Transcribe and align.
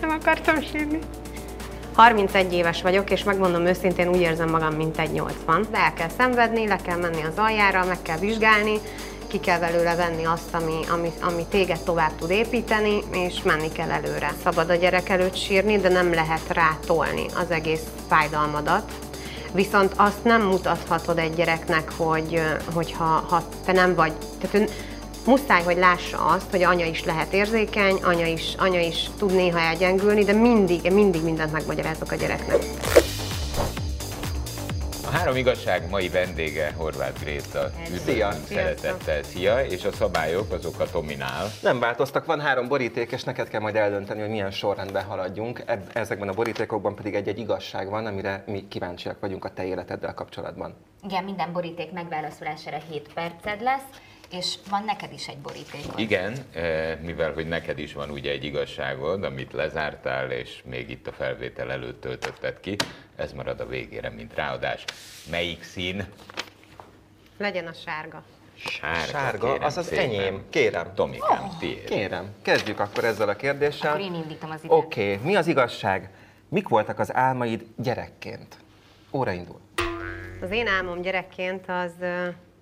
Nem 0.00 0.10
akartam 0.10 0.62
sírni. 0.62 0.98
31 1.94 2.52
éves 2.52 2.82
vagyok, 2.82 3.10
és 3.10 3.24
megmondom 3.24 3.66
őszintén, 3.66 4.08
úgy 4.08 4.20
érzem 4.20 4.50
magam, 4.50 4.74
mint 4.74 4.98
egy 4.98 5.12
80. 5.12 5.66
De 5.70 5.78
el 5.78 5.92
kell 5.92 6.08
szenvedni, 6.18 6.66
le 6.66 6.76
kell 6.76 6.96
menni 6.96 7.22
az 7.22 7.36
aljára, 7.36 7.84
meg 7.84 8.02
kell 8.02 8.18
vizsgálni, 8.18 8.80
ki 9.26 9.40
kell 9.40 9.58
belőle 9.58 9.94
venni 9.94 10.24
azt, 10.24 10.54
ami, 10.54 10.80
ami, 10.90 11.12
ami 11.20 11.44
téged 11.50 11.80
tovább 11.80 12.10
tud 12.18 12.30
építeni, 12.30 12.98
és 13.12 13.42
menni 13.42 13.72
kell 13.72 13.90
előre. 13.90 14.32
Szabad 14.42 14.70
a 14.70 14.74
gyerek 14.74 15.08
előtt 15.08 15.36
sírni, 15.36 15.78
de 15.78 15.88
nem 15.88 16.14
lehet 16.14 16.52
rátolni 16.52 17.26
az 17.34 17.50
egész 17.50 17.84
fájdalmadat. 18.08 18.92
Viszont 19.52 19.92
azt 19.96 20.24
nem 20.24 20.42
mutathatod 20.42 21.18
egy 21.18 21.34
gyereknek, 21.34 21.92
hogy, 21.96 22.42
hogy 22.74 22.92
ha, 22.92 23.04
ha 23.04 23.42
te 23.64 23.72
nem 23.72 23.94
vagy, 23.94 24.12
tehát 24.40 24.56
ő 24.56 24.68
muszáj, 25.26 25.62
hogy 25.62 25.76
lássa 25.76 26.18
azt, 26.18 26.50
hogy 26.50 26.62
anya 26.62 26.86
is 26.86 27.04
lehet 27.04 27.32
érzékeny, 27.32 27.96
anya 28.02 28.26
is, 28.26 28.54
anya 28.58 28.80
is 28.80 29.10
tud 29.18 29.34
néha 29.34 29.58
elgyengülni, 29.58 30.24
de 30.24 30.32
mindig, 30.32 30.92
mindig 30.92 31.22
mindent 31.22 31.52
megmagyarázok 31.52 32.10
a 32.10 32.14
gyereknek. 32.14 32.58
A 35.06 35.10
három 35.10 35.36
igazság 35.36 35.90
mai 35.90 36.08
vendége 36.08 36.72
Horváth 36.76 37.20
Gréta. 37.20 37.70
Szia. 38.04 38.32
Szeretettel, 38.32 39.22
szia, 39.22 39.60
és 39.60 39.84
a 39.84 39.92
szabályok 39.92 40.52
azok 40.52 40.80
a 40.80 40.90
Tominál. 40.90 41.46
Nem 41.62 41.80
változtak, 41.80 42.24
van 42.24 42.40
három 42.40 42.68
boríték, 42.68 43.12
és 43.12 43.24
neked 43.24 43.48
kell 43.48 43.60
majd 43.60 43.76
eldönteni, 43.76 44.20
hogy 44.20 44.30
milyen 44.30 44.50
sorrendben 44.50 45.04
haladjunk. 45.04 45.62
Eb- 45.66 45.96
ezekben 45.96 46.28
a 46.28 46.32
borítékokban 46.32 46.94
pedig 46.94 47.14
egy-egy 47.14 47.38
igazság 47.38 47.90
van, 47.90 48.06
amire 48.06 48.44
mi 48.46 48.68
kíváncsiak 48.68 49.20
vagyunk 49.20 49.44
a 49.44 49.52
te 49.52 49.64
életeddel 49.64 50.14
kapcsolatban. 50.14 50.74
Igen, 51.02 51.24
minden 51.24 51.52
boríték 51.52 51.92
megválaszolására 51.92 52.78
7 52.90 53.12
perced 53.14 53.62
lesz, 53.62 53.88
és 54.30 54.54
van 54.70 54.84
neked 54.84 55.12
is 55.12 55.28
egy 55.28 55.38
borítékod. 55.38 55.98
Igen, 55.98 56.36
eh, 56.52 56.98
mivel 57.02 57.32
hogy 57.32 57.48
neked 57.48 57.78
is 57.78 57.92
van 57.92 58.10
ugye 58.10 58.30
egy 58.30 58.44
igazságod, 58.44 59.24
amit 59.24 59.52
lezártál, 59.52 60.30
és 60.30 60.62
még 60.64 60.90
itt 60.90 61.06
a 61.06 61.12
felvétel 61.12 61.70
előtt 61.70 62.00
töltötted 62.00 62.60
ki, 62.60 62.76
ez 63.16 63.32
marad 63.32 63.60
a 63.60 63.66
végére, 63.66 64.10
mint 64.10 64.34
ráadás. 64.34 64.84
Melyik 65.30 65.62
szín? 65.62 66.06
Legyen 67.38 67.66
a 67.66 67.72
sárga. 67.72 68.22
Sárga, 68.58 69.04
Sárga, 69.06 69.46
kérem 69.46 69.64
az 69.64 69.76
az 69.76 69.86
szépen. 69.86 70.04
enyém. 70.04 70.42
Kérem. 70.50 70.94
Tomikám, 70.94 71.50
tiéd. 71.58 71.84
Kérem, 71.84 72.34
kezdjük 72.42 72.80
akkor 72.80 73.04
ezzel 73.04 73.28
a 73.28 73.36
kérdéssel. 73.36 73.90
Akkor 73.90 74.04
én 74.04 74.14
indítom 74.14 74.50
az 74.50 74.58
időt. 74.58 74.76
Oké, 74.76 75.12
okay. 75.14 75.26
mi 75.26 75.36
az 75.36 75.46
igazság? 75.46 76.10
Mik 76.48 76.68
voltak 76.68 76.98
az 76.98 77.14
álmaid 77.14 77.66
gyerekként? 77.76 78.56
Óra 79.10 79.32
indul. 79.32 79.60
Az 80.40 80.50
én 80.50 80.66
álmom 80.66 81.00
gyerekként 81.00 81.64
az, 81.68 81.92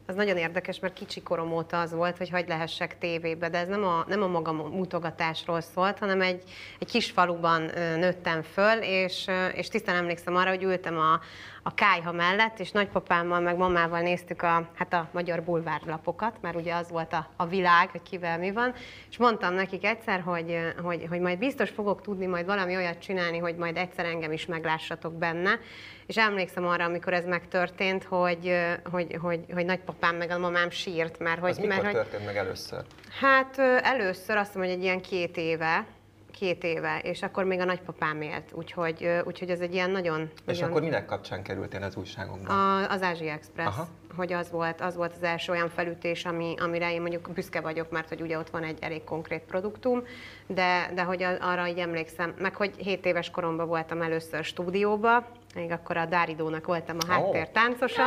az 0.06 0.14
nagyon 0.14 0.36
érdekes, 0.36 0.78
mert 0.80 0.94
kicsi 0.94 1.22
korom 1.22 1.52
óta 1.52 1.80
az 1.80 1.92
volt, 1.92 2.18
hogy 2.18 2.30
hagy 2.30 2.48
lehessek 2.48 2.98
tévébe, 2.98 3.48
de 3.48 3.58
ez 3.58 3.68
nem 3.68 3.84
a, 3.84 4.04
nem 4.08 4.22
a 4.22 4.26
maga 4.26 4.52
mutogatásról 4.52 5.60
szólt, 5.60 5.98
hanem 5.98 6.20
egy, 6.20 6.42
egy 6.78 6.90
kis 6.90 7.10
faluban 7.10 7.62
nőttem 7.74 8.42
föl, 8.42 8.78
és, 8.82 9.26
és 9.54 9.68
tisztán 9.68 9.96
emlékszem 9.96 10.36
arra, 10.36 10.48
hogy 10.48 10.62
ültem 10.62 10.98
a, 10.98 11.20
a 11.62 11.74
kájha 11.74 12.12
mellett, 12.12 12.58
és 12.58 12.70
nagypapámmal 12.70 13.40
meg 13.40 13.56
mamával 13.56 14.00
néztük 14.00 14.42
a, 14.42 14.68
hát 14.74 14.92
a 14.92 15.08
magyar 15.12 15.42
bulvárlapokat, 15.42 16.36
mert 16.40 16.56
ugye 16.56 16.74
az 16.74 16.90
volt 16.90 17.12
a, 17.12 17.28
a 17.36 17.46
világ, 17.46 17.90
hogy 17.90 18.02
kivel 18.02 18.38
mi 18.38 18.52
van, 18.52 18.74
és 19.10 19.16
mondtam 19.16 19.54
nekik 19.54 19.84
egyszer, 19.84 20.20
hogy, 20.20 20.58
hogy, 20.82 21.06
hogy 21.08 21.20
majd 21.20 21.38
biztos 21.38 21.70
fogok 21.70 22.02
tudni 22.02 22.26
majd 22.26 22.46
valami 22.46 22.76
olyat 22.76 22.98
csinálni, 22.98 23.38
hogy 23.38 23.56
majd 23.56 23.76
egyszer 23.76 24.04
engem 24.04 24.32
is 24.32 24.46
meglássatok 24.46 25.12
benne, 25.12 25.58
és 26.06 26.16
emlékszem 26.16 26.66
arra, 26.66 26.84
amikor 26.84 27.12
ez 27.12 27.24
megtörtént, 27.24 28.04
hogy, 28.04 28.56
hogy, 28.90 29.16
hogy, 29.20 29.44
hogy 29.52 29.64
nagypapám 29.64 30.16
meg 30.16 30.30
a 30.30 30.38
mamám 30.38 30.70
sírt, 30.70 31.18
mert 31.18 31.40
hogy... 31.40 31.50
Az 31.50 31.58
mikor 31.58 31.74
mert, 31.74 31.84
hogy 31.84 31.94
történt 31.94 32.24
meg 32.24 32.36
először? 32.36 32.82
Hát 33.20 33.58
először 33.82 34.36
azt 34.36 34.54
mondom, 34.54 34.72
hogy 34.72 34.80
egy 34.80 34.84
ilyen 34.84 35.00
két 35.00 35.36
éve, 35.36 35.86
két 36.38 36.64
éve, 36.64 36.98
és 37.02 37.22
akkor 37.22 37.44
még 37.44 37.60
a 37.60 37.64
nagypapám 37.64 38.22
élt, 38.22 38.52
úgyhogy, 38.52 39.08
úgyhogy 39.24 39.50
ez 39.50 39.60
egy 39.60 39.74
ilyen 39.74 39.90
nagyon... 39.90 40.20
És 40.20 40.58
nagyon 40.58 40.70
akkor 40.70 40.82
minek 40.82 41.06
kapcsán 41.06 41.42
kerültél 41.42 41.82
az 41.82 41.96
újságokba? 41.96 42.78
a, 42.78 42.90
az 42.90 43.02
Ázsia 43.02 43.32
Express, 43.32 43.66
Aha. 43.66 43.88
hogy 44.16 44.32
az 44.32 44.50
volt, 44.50 44.80
az 44.80 44.96
volt 44.96 45.12
az 45.14 45.22
első 45.22 45.52
olyan 45.52 45.68
felütés, 45.68 46.24
ami, 46.24 46.54
amire 46.58 46.92
én 46.92 47.00
mondjuk 47.00 47.30
büszke 47.34 47.60
vagyok, 47.60 47.90
mert 47.90 48.08
hogy 48.08 48.20
ugye 48.20 48.38
ott 48.38 48.50
van 48.50 48.62
egy 48.62 48.78
elég 48.80 49.04
konkrét 49.04 49.42
produktum, 49.42 50.02
de, 50.46 50.90
de 50.94 51.02
hogy 51.02 51.22
arra 51.22 51.66
így 51.68 51.78
emlékszem, 51.78 52.34
meg 52.38 52.56
hogy 52.56 52.74
7 52.76 53.06
éves 53.06 53.30
koromban 53.30 53.66
voltam 53.66 54.02
először 54.02 54.44
stúdióba, 54.44 55.26
még 55.54 55.70
akkor 55.70 55.96
a 55.96 56.06
Dáridónak 56.06 56.66
voltam 56.66 56.96
a 57.00 57.12
háttértáncosa, 57.12 58.02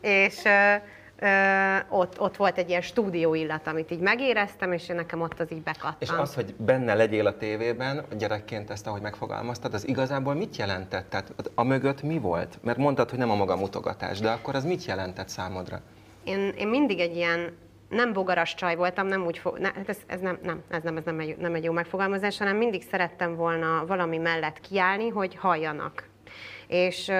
és 0.00 0.44
ö, 0.44 0.74
ö, 1.18 1.76
ott, 1.88 2.20
ott 2.20 2.36
volt 2.36 2.58
egy 2.58 2.68
ilyen 2.68 2.80
stúdió 2.80 3.34
illat, 3.34 3.66
amit 3.66 3.90
így 3.90 4.00
megéreztem, 4.00 4.72
és 4.72 4.86
nekem 4.86 5.20
ott 5.20 5.40
az 5.40 5.52
így 5.52 5.62
bekattant. 5.62 6.02
És 6.02 6.10
az, 6.10 6.34
hogy 6.34 6.54
benne 6.54 6.94
legyél 6.94 7.26
a 7.26 7.36
tévében, 7.36 8.04
gyerekként 8.18 8.70
ezt, 8.70 8.86
ahogy 8.86 9.02
megfogalmaztad, 9.02 9.74
az 9.74 9.88
igazából 9.88 10.34
mit 10.34 10.56
jelentett? 10.56 11.10
Tehát 11.10 11.32
a 11.54 11.62
mögött 11.62 12.02
mi 12.02 12.18
volt? 12.18 12.58
Mert 12.62 12.78
mondtad, 12.78 13.10
hogy 13.10 13.18
nem 13.18 13.30
a 13.30 13.34
maga 13.36 13.56
mutogatás, 13.56 14.20
de 14.20 14.30
akkor 14.30 14.54
az 14.54 14.64
mit 14.64 14.84
jelentett 14.84 15.28
számodra? 15.28 15.80
én, 16.26 16.52
én 16.56 16.68
mindig 16.68 17.00
egy 17.00 17.16
ilyen 17.16 17.56
nem 17.88 18.12
bogaras 18.12 18.54
csaj 18.54 18.76
voltam, 18.76 19.06
nem 19.06 19.24
úgy 19.24 19.38
fog, 19.38 19.58
ne, 19.58 19.72
hát 19.74 19.88
ez, 19.88 19.98
ez, 20.06 20.20
nem, 20.20 20.38
nem, 20.42 20.62
ez, 20.68 20.82
nem, 20.82 20.96
ez 20.96 21.04
nem, 21.04 21.20
egy, 21.20 21.36
nem 21.36 21.54
egy 21.54 21.64
jó 21.64 21.72
megfogalmazás, 21.72 22.38
hanem 22.38 22.56
mindig 22.56 22.82
szerettem 22.82 23.36
volna 23.36 23.84
valami 23.86 24.18
mellett 24.18 24.60
kiállni, 24.60 25.08
hogy 25.08 25.36
halljanak. 25.36 26.05
És 26.66 27.12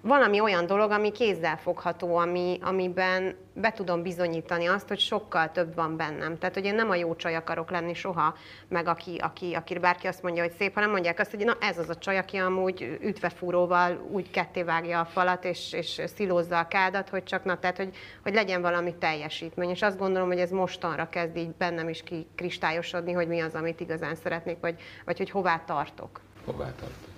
valami 0.00 0.40
olyan 0.40 0.66
dolog, 0.66 0.90
ami 0.90 1.12
kézzelfogható, 1.12 2.16
ami, 2.16 2.58
amiben 2.62 3.36
be 3.52 3.72
tudom 3.72 4.02
bizonyítani 4.02 4.66
azt, 4.66 4.88
hogy 4.88 4.98
sokkal 4.98 5.52
több 5.52 5.74
van 5.74 5.96
bennem. 5.96 6.38
Tehát, 6.38 6.54
hogy 6.54 6.64
én 6.64 6.74
nem 6.74 6.90
a 6.90 6.94
jó 6.94 7.16
csaj 7.16 7.34
akarok 7.34 7.70
lenni 7.70 7.94
soha, 7.94 8.34
meg 8.68 8.88
aki, 8.88 9.16
aki, 9.16 9.54
aki 9.54 9.78
bárki 9.78 10.06
azt 10.06 10.22
mondja, 10.22 10.42
hogy 10.42 10.52
szép, 10.52 10.74
hanem 10.74 10.90
mondják 10.90 11.18
azt, 11.18 11.30
hogy 11.30 11.44
na 11.44 11.56
ez 11.60 11.78
az 11.78 11.88
a 11.88 11.96
csaj, 11.96 12.18
aki 12.18 12.36
amúgy 12.36 12.98
ütvefúróval 13.02 14.06
úgy 14.10 14.30
kettévágja 14.30 15.00
a 15.00 15.04
falat, 15.04 15.44
és, 15.44 15.72
és 15.72 16.00
szilózza 16.16 16.58
a 16.58 16.68
kádat, 16.68 17.08
hogy 17.08 17.24
csak 17.24 17.44
na, 17.44 17.58
tehát, 17.58 17.76
hogy, 17.76 17.96
hogy 18.22 18.34
legyen 18.34 18.62
valami 18.62 18.94
teljesítmény. 18.94 19.70
És 19.70 19.82
azt 19.82 19.98
gondolom, 19.98 20.28
hogy 20.28 20.40
ez 20.40 20.50
mostanra 20.50 21.08
kezd 21.08 21.36
így 21.36 21.50
bennem 21.50 21.88
is 21.88 22.02
kikristályosodni, 22.02 23.12
hogy 23.12 23.28
mi 23.28 23.40
az, 23.40 23.54
amit 23.54 23.80
igazán 23.80 24.14
szeretnék, 24.14 24.56
vagy, 24.60 24.80
vagy 25.04 25.18
hogy 25.18 25.30
hová 25.30 25.62
tartok. 25.66 26.20
Hová 26.44 26.64
tartod? 26.64 27.15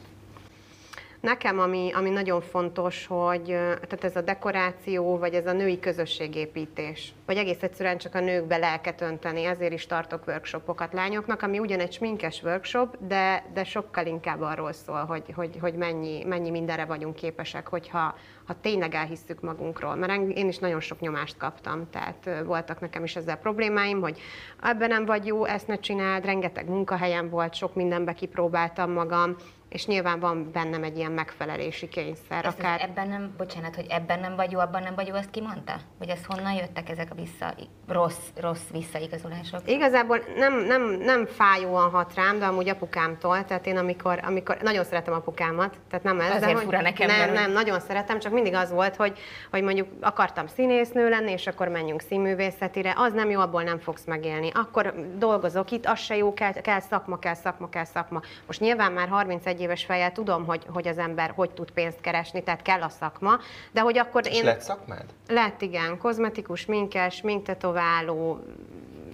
Nekem, 1.20 1.58
ami, 1.58 1.90
ami 1.94 2.10
nagyon 2.10 2.40
fontos, 2.40 3.06
hogy 3.06 3.44
tehát 3.44 4.04
ez 4.04 4.16
a 4.16 4.20
dekoráció, 4.20 5.18
vagy 5.18 5.34
ez 5.34 5.46
a 5.46 5.52
női 5.52 5.78
közösségépítés, 5.78 7.12
vagy 7.28 7.36
egész 7.36 7.62
egyszerűen 7.62 7.98
csak 7.98 8.14
a 8.14 8.20
nőkbe 8.20 8.56
lelket 8.56 9.00
önteni, 9.00 9.44
ezért 9.44 9.72
is 9.72 9.86
tartok 9.86 10.26
workshopokat 10.26 10.92
lányoknak, 10.92 11.42
ami 11.42 11.58
ugyan 11.58 11.80
egy 11.80 11.92
sminkes 11.92 12.42
workshop, 12.42 12.96
de, 13.00 13.44
de 13.54 13.64
sokkal 13.64 14.06
inkább 14.06 14.40
arról 14.40 14.72
szól, 14.72 15.04
hogy, 15.04 15.32
hogy, 15.34 15.56
hogy 15.60 15.74
mennyi, 15.74 16.24
mennyi 16.24 16.50
mindenre 16.50 16.84
vagyunk 16.84 17.14
képesek, 17.14 17.68
hogyha 17.68 18.14
ha 18.46 18.60
tényleg 18.60 18.94
elhisszük 18.94 19.40
magunkról. 19.40 19.94
Mert 19.94 20.12
én 20.12 20.48
is 20.48 20.58
nagyon 20.58 20.80
sok 20.80 21.00
nyomást 21.00 21.36
kaptam, 21.36 21.90
tehát 21.90 22.30
voltak 22.44 22.80
nekem 22.80 23.04
is 23.04 23.16
ezzel 23.16 23.36
problémáim, 23.36 24.00
hogy 24.00 24.20
ebben 24.62 24.88
nem 24.88 25.04
vagy 25.04 25.26
jó, 25.26 25.44
ezt 25.44 25.66
ne 25.66 25.78
csináld, 25.78 26.24
rengeteg 26.24 26.68
munkahelyem 26.68 27.28
volt, 27.28 27.54
sok 27.54 27.74
mindenbe 27.74 28.12
kipróbáltam 28.12 28.90
magam, 28.90 29.36
és 29.68 29.86
nyilván 29.86 30.20
van 30.20 30.50
bennem 30.52 30.82
egy 30.82 30.96
ilyen 30.96 31.12
megfelelési 31.12 31.88
kényszer. 31.88 32.44
Ezt, 32.44 32.58
Akár... 32.58 32.80
ebben 32.80 33.08
nem, 33.08 33.34
bocsánat, 33.36 33.74
hogy 33.74 33.86
ebben 33.88 34.20
nem 34.20 34.36
vagy 34.36 34.50
jó, 34.50 34.58
abban 34.58 34.82
nem 34.82 34.94
vagy 34.94 35.06
jó, 35.06 35.14
azt 35.14 35.30
ki 35.30 35.40
mondta? 35.40 35.76
Hogy 35.98 36.08
ez 36.08 36.24
honnan 36.24 36.52
jöttek 36.52 36.88
ezek 36.88 37.10
a 37.10 37.14
vissza, 37.22 37.54
rossz, 37.88 38.26
rossz 38.40 38.68
visszaigazolások? 38.72 39.60
Igazából 39.64 40.18
nem, 40.36 40.54
nem, 40.54 40.82
nem 40.82 41.26
fájóan 41.26 41.90
hat 41.90 42.14
rám, 42.14 42.38
de 42.38 42.44
amúgy 42.44 42.68
apukámtól, 42.68 43.44
tehát 43.44 43.66
én 43.66 43.76
amikor, 43.76 44.20
amikor 44.22 44.56
nagyon 44.62 44.84
szeretem 44.84 45.14
apukámat, 45.14 45.76
tehát 45.90 46.04
nem 46.04 46.20
ez, 46.20 46.28
de 46.28 46.34
Azért 46.34 46.52
hogy 46.52 46.64
fura 46.64 46.80
nekem, 46.80 47.06
nem, 47.06 47.18
mert- 47.18 47.32
nem, 47.32 47.52
nagyon 47.52 47.80
szeretem, 47.80 48.18
csak 48.18 48.32
mindig 48.32 48.54
az 48.54 48.70
volt, 48.70 48.96
hogy, 48.96 49.18
hogy 49.50 49.62
mondjuk 49.62 49.88
akartam 50.00 50.46
színésznő 50.46 51.08
lenni, 51.08 51.30
és 51.30 51.46
akkor 51.46 51.68
menjünk 51.68 52.00
színművészetire, 52.00 52.94
az 52.96 53.12
nem 53.12 53.30
jó, 53.30 53.40
abból 53.40 53.62
nem 53.62 53.78
fogsz 53.78 54.04
megélni. 54.04 54.50
Akkor 54.54 54.94
dolgozok 55.16 55.70
itt, 55.70 55.86
az 55.86 55.98
se 55.98 56.16
jó, 56.16 56.34
kell, 56.34 56.52
kell 56.52 56.80
szakma, 56.80 57.18
kell 57.18 57.34
szakma, 57.34 57.68
kell 57.68 57.84
szakma. 57.84 58.20
Most 58.46 58.60
nyilván 58.60 58.92
már 58.92 59.08
31 59.08 59.60
éves 59.60 59.84
fejjel 59.84 60.12
tudom, 60.12 60.46
hogy, 60.46 60.64
hogy 60.72 60.88
az 60.88 60.98
ember 60.98 61.32
hogy 61.34 61.50
tud 61.50 61.70
pénzt 61.70 62.00
keresni, 62.00 62.42
tehát 62.42 62.62
kell 62.62 62.82
a 62.82 62.88
szakma, 62.88 63.38
de 63.72 63.80
hogy 63.80 63.98
akkor 63.98 64.26
És 64.26 64.36
én... 64.36 64.44
lett 64.44 64.60
szakmád? 64.60 65.04
Lett, 65.28 65.62
igen. 65.62 65.98
Kozmetikus, 65.98 66.66
minkes, 67.08 67.14
sminktetováló, 67.14 68.38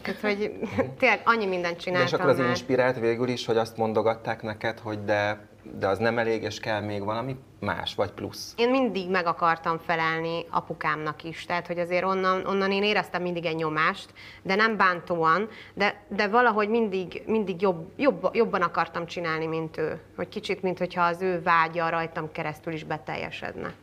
tehát, 0.03 0.21
hogy 0.21 0.53
tényleg 0.99 1.21
annyi 1.25 1.47
mindent 1.47 1.75
De 1.75 1.81
csináltam 1.81 2.07
és 2.07 2.13
akkor 2.13 2.31
az 2.31 2.39
már. 2.39 2.49
inspirált 2.49 2.99
végül 2.99 3.29
is, 3.29 3.47
hogy 3.47 3.57
azt 3.57 3.77
mondogatták 3.77 4.43
neked, 4.43 4.79
hogy 4.79 5.05
de, 5.05 5.49
de 5.79 5.89
az 5.89 5.99
nem 5.99 6.19
elég, 6.19 6.43
és 6.43 6.61
kell 6.61 6.81
még 6.81 7.05
valami 7.05 7.37
más, 7.61 7.95
vagy 7.95 8.11
plusz. 8.11 8.55
Én 8.57 8.71
mindig 8.71 9.11
meg 9.11 9.27
akartam 9.27 9.79
felelni 9.79 10.45
apukámnak 10.51 11.25
is, 11.25 11.45
tehát 11.45 11.67
hogy 11.67 11.79
azért 11.79 12.05
onnan, 12.05 12.47
onnan 12.47 12.73
én 12.73 12.83
éreztem 12.83 13.23
mindig 13.23 13.45
egy 13.45 13.57
nyomást, 13.57 14.13
de 14.43 14.55
nem 14.55 14.77
bántóan, 14.77 15.49
de, 15.75 16.05
de 16.09 16.29
valahogy 16.29 16.69
mindig, 16.69 17.23
mindig 17.27 17.61
jobb, 17.61 17.91
jobb, 17.97 18.29
jobban 18.33 18.63
akartam 18.63 19.07
csinálni, 19.07 19.47
mint 19.47 19.77
ő. 19.77 20.01
Hogy 20.17 20.29
kicsit, 20.29 20.63
mint 20.63 20.79
hogyha 20.79 21.03
az 21.03 21.23
ő 21.23 21.43
vágya 21.43 21.89
rajtam 21.89 22.33
keresztül 22.33 22.73
is 22.73 22.85
beteljesedne. 22.85 23.75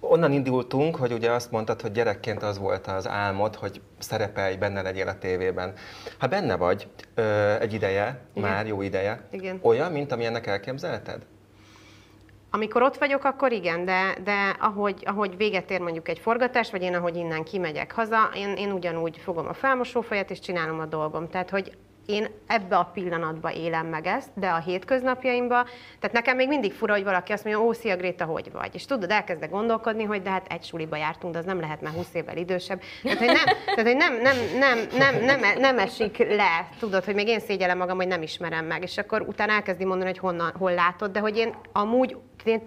Onnan 0.00 0.32
indultunk, 0.32 0.96
hogy 0.96 1.12
ugye 1.12 1.30
azt 1.30 1.50
mondtad, 1.50 1.80
hogy 1.80 1.92
gyerekként 1.92 2.42
az 2.42 2.58
volt 2.58 2.86
az 2.86 3.08
álmod, 3.08 3.54
hogy 3.54 3.80
szerepelj, 3.98 4.56
benne 4.56 4.82
legyél 4.82 5.08
a 5.08 5.18
tévében. 5.18 5.72
Ha 6.18 6.26
benne 6.26 6.56
vagy 6.56 6.88
ö, 7.14 7.54
egy 7.60 7.72
ideje, 7.72 8.20
Igen. 8.34 8.50
már 8.50 8.66
jó 8.66 8.82
ideje, 8.82 9.28
Igen. 9.30 9.58
olyan, 9.62 9.92
mint 9.92 10.12
amilyennek 10.12 10.46
elképzelted? 10.46 11.22
Amikor 12.50 12.82
ott 12.82 12.96
vagyok, 12.96 13.24
akkor 13.24 13.52
igen, 13.52 13.84
de, 13.84 14.16
de 14.24 14.56
ahogy, 14.60 15.02
ahogy 15.04 15.36
véget 15.36 15.70
ér 15.70 15.80
mondjuk 15.80 16.08
egy 16.08 16.18
forgatás, 16.18 16.70
vagy 16.70 16.82
én 16.82 16.94
ahogy 16.94 17.16
innen 17.16 17.44
kimegyek 17.44 17.92
haza, 17.92 18.30
én, 18.34 18.56
én 18.56 18.72
ugyanúgy 18.72 19.16
fogom 19.16 19.46
a 19.46 19.52
felmosófejet 19.52 20.30
és 20.30 20.38
csinálom 20.38 20.80
a 20.80 20.86
dolgom. 20.86 21.28
Tehát, 21.28 21.50
hogy 21.50 21.72
én 22.06 22.26
ebbe 22.46 22.76
a 22.76 22.84
pillanatba 22.84 23.52
élem 23.52 23.86
meg 23.86 24.06
ezt, 24.06 24.28
de 24.34 24.48
a 24.48 24.58
hétköznapjaimba, 24.58 25.64
tehát 26.00 26.16
nekem 26.16 26.36
még 26.36 26.48
mindig 26.48 26.72
fura, 26.72 26.92
hogy 26.92 27.04
valaki 27.04 27.32
azt 27.32 27.44
mondja, 27.44 27.62
ó, 27.62 27.72
szia 27.72 27.96
Gréta, 27.96 28.24
hogy 28.24 28.52
vagy? 28.52 28.74
És 28.74 28.84
tudod, 28.84 29.10
elkezdek 29.10 29.50
gondolkodni, 29.50 30.04
hogy 30.04 30.22
de 30.22 30.30
hát 30.30 30.46
egy 30.52 30.64
suliba 30.64 30.96
jártunk, 30.96 31.32
de 31.32 31.38
az 31.38 31.44
nem 31.44 31.60
lehet 31.60 31.80
már 31.80 31.92
20 31.92 32.14
évvel 32.14 32.36
idősebb. 32.36 32.80
Tehát, 33.02 33.18
hogy 33.18 33.26
nem, 33.26 33.44
tehát, 33.64 33.82
hogy 33.82 33.96
nem, 33.96 34.14
nem, 34.20 34.36
nem, 34.58 34.78
nem, 34.96 35.24
nem, 35.24 35.58
nem 35.58 35.78
esik 35.78 36.18
le, 36.18 36.68
tudod, 36.78 37.04
hogy 37.04 37.14
még 37.14 37.28
én 37.28 37.40
szégyellem 37.40 37.78
magam, 37.78 37.96
hogy 37.96 38.08
nem 38.08 38.22
ismerem 38.22 38.64
meg, 38.64 38.82
és 38.82 38.98
akkor 38.98 39.20
utána 39.20 39.52
elkezdi 39.52 39.84
mondani, 39.84 40.10
hogy 40.10 40.18
honnan, 40.18 40.52
hol 40.58 40.74
látod, 40.74 41.10
de 41.12 41.20
hogy 41.20 41.36
én 41.36 41.54
amúgy, 41.72 42.16
én, 42.44 42.62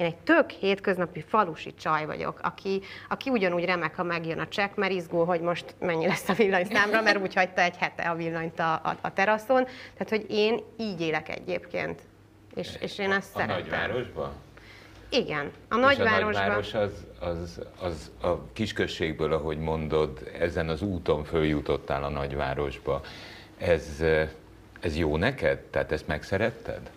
én 0.00 0.06
egy 0.06 0.16
tök 0.16 0.50
hétköznapi 0.50 1.24
falusi 1.28 1.74
csaj 1.74 2.06
vagyok, 2.06 2.40
aki, 2.42 2.80
aki 3.08 3.30
ugyanúgy 3.30 3.64
remek, 3.64 3.94
ha 3.96 4.02
megjön 4.02 4.38
a 4.38 4.48
csekk, 4.48 4.76
mert 4.76 4.92
izgul, 4.92 5.24
hogy 5.24 5.40
most 5.40 5.74
mennyi 5.78 6.06
lesz 6.06 6.28
a 6.28 6.32
villanyszámra, 6.32 7.00
mert 7.02 7.18
úgy 7.20 7.34
hagyta 7.34 7.60
egy 7.60 7.76
hete 7.76 8.02
a 8.02 8.14
villanyt 8.14 8.58
a, 8.58 8.72
a, 8.72 8.96
a 9.00 9.12
teraszon. 9.12 9.64
Tehát, 9.64 10.08
hogy 10.08 10.26
én 10.28 10.60
így 10.78 11.00
élek 11.00 11.28
egyébként. 11.28 12.00
És, 12.54 12.76
és 12.80 12.98
én 12.98 13.12
ezt 13.12 13.34
A 13.34 13.38
szeretem. 13.38 13.56
nagyvárosban? 13.60 14.32
Igen, 15.08 15.44
a 15.44 15.50
És 15.50 15.52
a 15.68 15.76
nagyvárosban. 15.76 16.32
nagyváros 16.32 16.74
az, 16.74 16.92
az, 17.20 17.60
az 17.80 18.10
a 18.22 18.52
kisközségből, 18.52 19.32
ahogy 19.32 19.58
mondod, 19.58 20.30
ezen 20.38 20.68
az 20.68 20.82
úton 20.82 21.24
följutottál 21.24 22.04
a 22.04 22.08
nagyvárosba. 22.08 23.00
Ez, 23.58 24.02
ez 24.80 24.96
jó 24.96 25.16
neked? 25.16 25.58
Tehát 25.58 25.92
ezt 25.92 26.06
megszeretted? 26.06 26.90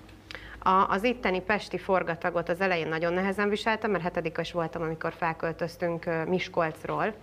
A, 0.66 0.88
az 0.90 1.04
itteni 1.04 1.42
pesti 1.42 1.78
forgatagot 1.78 2.50
az 2.50 2.62
elején 2.62 2.88
nagyon 2.88 3.14
nehezen 3.14 3.50
viseltem, 3.50 3.92
mert 3.92 4.04
hetedikes 4.04 4.52
voltam, 4.52 4.82
amikor 4.82 5.14
felköltöztünk 5.14 6.26
Miskolcról 6.28 7.14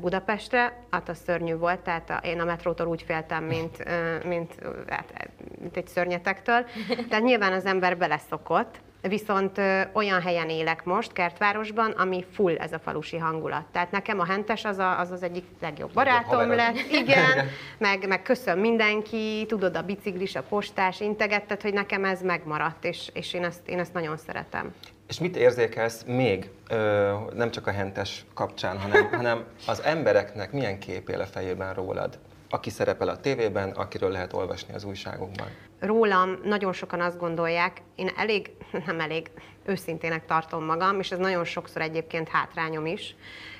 Budapestre. 0.00 0.82
Hát 0.90 1.08
az 1.08 1.18
szörnyű 1.18 1.54
volt, 1.54 1.80
tehát 1.80 2.10
a, 2.10 2.20
én 2.22 2.40
a 2.40 2.44
metrótól 2.44 2.86
úgy 2.86 3.02
féltem, 3.02 3.44
mint, 3.44 3.84
mint, 4.24 4.54
hát, 4.86 5.28
mint 5.60 5.76
egy 5.76 5.86
szörnyetektől. 5.86 6.64
Tehát 7.08 7.24
nyilván 7.24 7.52
az 7.52 7.64
ember 7.64 7.96
beleszokott, 7.96 8.80
Viszont 9.00 9.60
olyan 9.92 10.20
helyen 10.20 10.48
élek 10.48 10.84
most, 10.84 11.12
Kertvárosban, 11.12 11.90
ami 11.90 12.24
full 12.32 12.56
ez 12.56 12.72
a 12.72 12.78
falusi 12.78 13.16
hangulat. 13.16 13.64
Tehát 13.72 13.90
nekem 13.90 14.20
a 14.20 14.24
Hentes 14.24 14.64
az 14.64 14.78
a, 14.78 14.98
az, 14.98 15.10
az 15.10 15.22
egyik 15.22 15.44
legjobb 15.60 15.92
barátom 15.92 16.48
lett, 16.48 16.76
igen, 17.02 17.48
meg, 17.78 18.08
meg 18.08 18.22
köszön 18.22 18.58
mindenki, 18.58 19.44
tudod, 19.48 19.76
a 19.76 19.82
biciklis, 19.82 20.34
a 20.34 20.42
postás 20.42 21.00
integettet, 21.00 21.62
hogy 21.62 21.72
nekem 21.72 22.04
ez 22.04 22.22
megmaradt, 22.22 22.84
és, 22.84 23.10
és 23.12 23.32
én, 23.32 23.44
ezt, 23.44 23.68
én 23.68 23.78
ezt 23.78 23.92
nagyon 23.92 24.16
szeretem. 24.16 24.74
És 25.08 25.18
mit 25.18 25.36
érzékelsz 25.36 26.02
még, 26.06 26.50
ö, 26.68 27.14
nem 27.34 27.50
csak 27.50 27.66
a 27.66 27.70
hentes 27.70 28.24
kapcsán, 28.34 28.78
hanem, 28.78 29.08
hanem 29.16 29.44
az 29.66 29.82
embereknek 29.82 30.52
milyen 30.52 30.78
kép 30.78 31.08
él 31.08 31.20
a 31.20 31.26
fejében 31.26 31.74
rólad? 31.74 32.18
Aki 32.50 32.70
szerepel 32.70 33.08
a 33.08 33.20
tévében, 33.20 33.70
akiről 33.70 34.10
lehet 34.10 34.32
olvasni 34.32 34.74
az 34.74 34.84
újságokban. 34.84 35.46
Rólam 35.80 36.38
nagyon 36.44 36.72
sokan 36.72 37.00
azt 37.00 37.18
gondolják, 37.18 37.82
én 37.94 38.10
elég, 38.16 38.50
nem 38.86 39.00
elég 39.00 39.30
őszintének 39.64 40.26
tartom 40.26 40.64
magam, 40.64 40.98
és 40.98 41.10
ez 41.10 41.18
nagyon 41.18 41.44
sokszor 41.44 41.82
egyébként 41.82 42.28
hátrányom 42.28 42.86
is, 42.86 43.14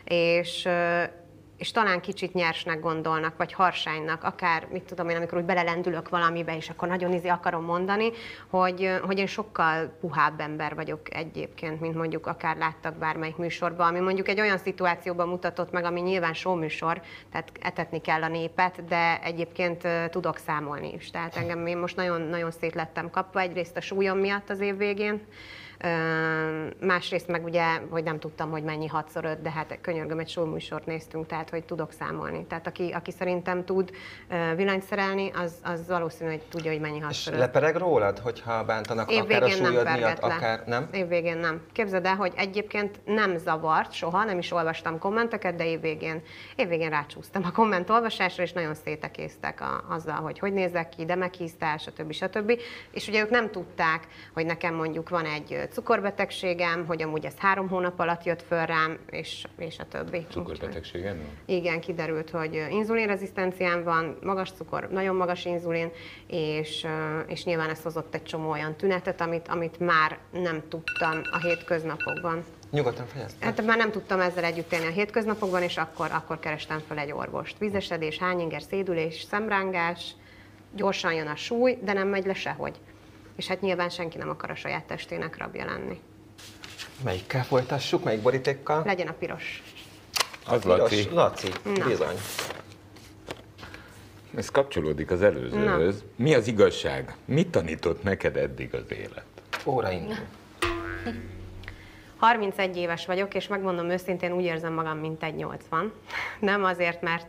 és, 0.04 0.68
és 1.58 1.70
talán 1.70 2.00
kicsit 2.00 2.34
nyersnek 2.34 2.80
gondolnak, 2.80 3.36
vagy 3.36 3.52
harsánynak, 3.52 4.24
akár, 4.24 4.66
mit 4.70 4.82
tudom 4.82 5.08
én, 5.08 5.16
amikor 5.16 5.38
úgy 5.38 5.44
belelendülök 5.44 6.08
valamibe, 6.08 6.56
és 6.56 6.70
akkor 6.70 6.88
nagyon 6.88 7.12
izé 7.12 7.28
akarom 7.28 7.64
mondani, 7.64 8.10
hogy, 8.48 8.98
hogy 9.02 9.18
én 9.18 9.26
sokkal 9.26 9.96
puhább 10.00 10.40
ember 10.40 10.74
vagyok 10.74 11.14
egyébként, 11.14 11.80
mint 11.80 11.94
mondjuk 11.94 12.26
akár 12.26 12.56
láttak 12.56 12.96
bármelyik 12.96 13.36
műsorban, 13.36 13.86
ami 13.88 14.00
mondjuk 14.00 14.28
egy 14.28 14.40
olyan 14.40 14.58
szituációban 14.58 15.28
mutatott 15.28 15.70
meg, 15.70 15.84
ami 15.84 16.00
nyilván 16.00 16.34
showműsor, 16.34 17.00
tehát 17.30 17.52
etetni 17.60 18.00
kell 18.00 18.22
a 18.22 18.28
népet, 18.28 18.84
de 18.84 19.20
egyébként 19.22 19.88
tudok 20.10 20.36
számolni 20.36 20.92
is. 20.92 21.10
Tehát 21.10 21.36
engem 21.36 21.66
én 21.66 21.78
most 21.78 21.96
nagyon, 21.96 22.20
nagyon 22.20 22.50
szét 22.50 22.74
lettem 22.74 23.10
kapva, 23.10 23.40
egyrészt 23.40 23.76
a 23.76 23.80
súlyom 23.80 24.18
miatt 24.18 24.50
az 24.50 24.60
év 24.60 24.76
végén, 24.76 25.26
Másrészt 26.80 27.28
meg 27.28 27.44
ugye, 27.44 27.80
hogy 27.90 28.04
nem 28.04 28.18
tudtam, 28.18 28.50
hogy 28.50 28.62
mennyi 28.62 28.86
6 28.86 29.10
5 29.14 29.42
de 29.42 29.50
hát 29.50 29.78
könyörgöm, 29.80 30.18
egy 30.18 30.28
showműsort 30.28 30.86
néztünk, 30.86 31.26
tehát 31.26 31.50
hogy 31.50 31.64
tudok 31.64 31.92
számolni. 31.92 32.46
Tehát 32.46 32.66
aki, 32.66 32.90
aki 32.94 33.10
szerintem 33.10 33.64
tud 33.64 33.90
ö, 34.28 34.54
villanyt 34.54 34.82
szerelni, 34.82 35.30
az, 35.34 35.54
az 35.62 35.88
valószínű, 35.88 36.30
hogy 36.30 36.42
tudja, 36.48 36.70
hogy 36.70 36.80
mennyi 36.80 36.98
6 36.98 37.10
És 37.10 37.26
5 37.26 37.38
lepereg 37.38 37.76
rólad, 37.76 38.18
hogyha 38.18 38.64
bántanak 38.64 39.12
Év 39.12 39.20
akár 39.20 39.42
a 39.42 39.46
végén 39.46 39.62
nem 39.62 39.72
súlyod 39.72 39.96
miatt, 39.96 40.20
le. 40.20 40.34
akár 40.34 40.62
nem? 40.66 40.88
Év 40.92 41.08
végén 41.08 41.36
nem. 41.36 41.60
Képzeld 41.72 42.06
el, 42.06 42.14
hogy 42.14 42.32
egyébként 42.36 43.00
nem 43.04 43.36
zavart 43.36 43.92
soha, 43.92 44.24
nem 44.24 44.38
is 44.38 44.52
olvastam 44.52 44.98
kommenteket, 44.98 45.54
de 45.54 45.66
év 45.66 45.80
végén, 45.80 46.22
év 46.56 46.68
végén 46.68 46.90
rácsúsztam 46.90 47.44
a 47.44 47.52
komment 47.52 47.90
olvasásra, 47.90 48.42
és 48.42 48.52
nagyon 48.52 48.74
szétekésztek 48.74 49.60
a, 49.60 49.84
azzal, 49.88 50.20
hogy 50.20 50.38
hogy 50.38 50.52
nézek 50.52 50.88
ki, 50.88 51.04
de 51.04 51.14
meghíztál, 51.14 51.76
stb. 51.76 52.12
stb. 52.12 52.60
És 52.90 53.08
ugye 53.08 53.20
ők 53.20 53.30
nem 53.30 53.50
tudták, 53.50 54.06
hogy 54.34 54.46
nekem 54.46 54.74
mondjuk 54.74 55.08
van 55.08 55.24
egy 55.24 55.67
cukorbetegségem, 55.72 56.86
hogy 56.86 57.02
amúgy 57.02 57.24
ez 57.24 57.34
három 57.36 57.68
hónap 57.68 57.98
alatt 57.98 58.24
jött 58.24 58.42
föl 58.42 58.66
rám, 58.66 58.98
és, 59.10 59.44
és 59.58 59.78
a 59.78 59.84
többi. 59.84 60.26
Cukorbetegséged 60.30 61.16
van? 61.16 61.26
Igen, 61.44 61.80
kiderült, 61.80 62.30
hogy 62.30 62.66
inzulinrezisztenciám 62.70 63.82
van, 63.82 64.18
magas 64.22 64.50
cukor, 64.50 64.88
nagyon 64.90 65.16
magas 65.16 65.44
inzulin, 65.44 65.90
és, 66.26 66.86
és 67.26 67.44
nyilván 67.44 67.70
ez 67.70 67.82
hozott 67.82 68.14
egy 68.14 68.22
csomó 68.22 68.50
olyan 68.50 68.74
tünetet, 68.74 69.20
amit, 69.20 69.48
amit 69.48 69.78
már 69.78 70.18
nem 70.30 70.62
tudtam 70.68 71.20
a 71.30 71.38
hétköznapokban. 71.38 72.44
Nyugodtan 72.70 73.06
fejezd. 73.06 73.36
Hát 73.40 73.64
már 73.64 73.76
nem 73.76 73.90
tudtam 73.90 74.20
ezzel 74.20 74.44
együtt 74.44 74.72
élni 74.72 74.86
a 74.86 74.90
hétköznapokban, 74.90 75.62
és 75.62 75.76
akkor, 75.76 76.10
akkor 76.12 76.38
kerestem 76.38 76.82
fel 76.88 76.98
egy 76.98 77.12
orvost. 77.12 77.58
Vízesedés, 77.58 78.18
hányinger, 78.18 78.62
szédülés, 78.62 79.22
szemrángás, 79.22 80.14
gyorsan 80.74 81.12
jön 81.12 81.26
a 81.26 81.36
súly, 81.36 81.78
de 81.82 81.92
nem 81.92 82.08
megy 82.08 82.26
le 82.26 82.34
sehogy. 82.34 82.74
És 83.38 83.46
hát 83.46 83.60
nyilván 83.60 83.88
senki 83.88 84.18
nem 84.18 84.28
akar 84.28 84.50
a 84.50 84.54
saját 84.54 84.84
testének 84.84 85.36
rabja 85.36 85.64
lenni. 85.64 86.00
Melyikkel 87.04 87.44
folytassuk? 87.44 88.04
Melyik 88.04 88.22
borítékkal? 88.22 88.82
Legyen 88.84 89.08
a 89.08 89.12
piros. 89.12 89.62
Az 90.46 90.62
Piros. 90.62 90.78
Laci, 90.78 91.08
Laci, 91.10 91.48
Na. 91.78 91.86
bizony. 91.86 92.16
ez 94.34 94.50
kapcsolódik 94.50 95.10
az 95.10 95.22
előzőhöz. 95.22 96.04
Mi 96.16 96.34
az 96.34 96.46
igazság? 96.46 97.16
Mit 97.24 97.48
tanított 97.50 98.02
neked 98.02 98.36
eddig 98.36 98.74
az 98.74 98.92
élet? 98.92 99.24
Óraindul. 99.64 100.16
31 102.16 102.76
éves 102.84 103.06
vagyok, 103.06 103.34
és 103.34 103.48
megmondom 103.48 103.90
őszintén, 103.90 104.32
úgy 104.32 104.44
érzem 104.44 104.72
magam, 104.72 104.98
mint 104.98 105.22
egy 105.22 105.34
80. 105.34 105.92
Nem 106.40 106.64
azért, 106.64 107.02
mert 107.02 107.26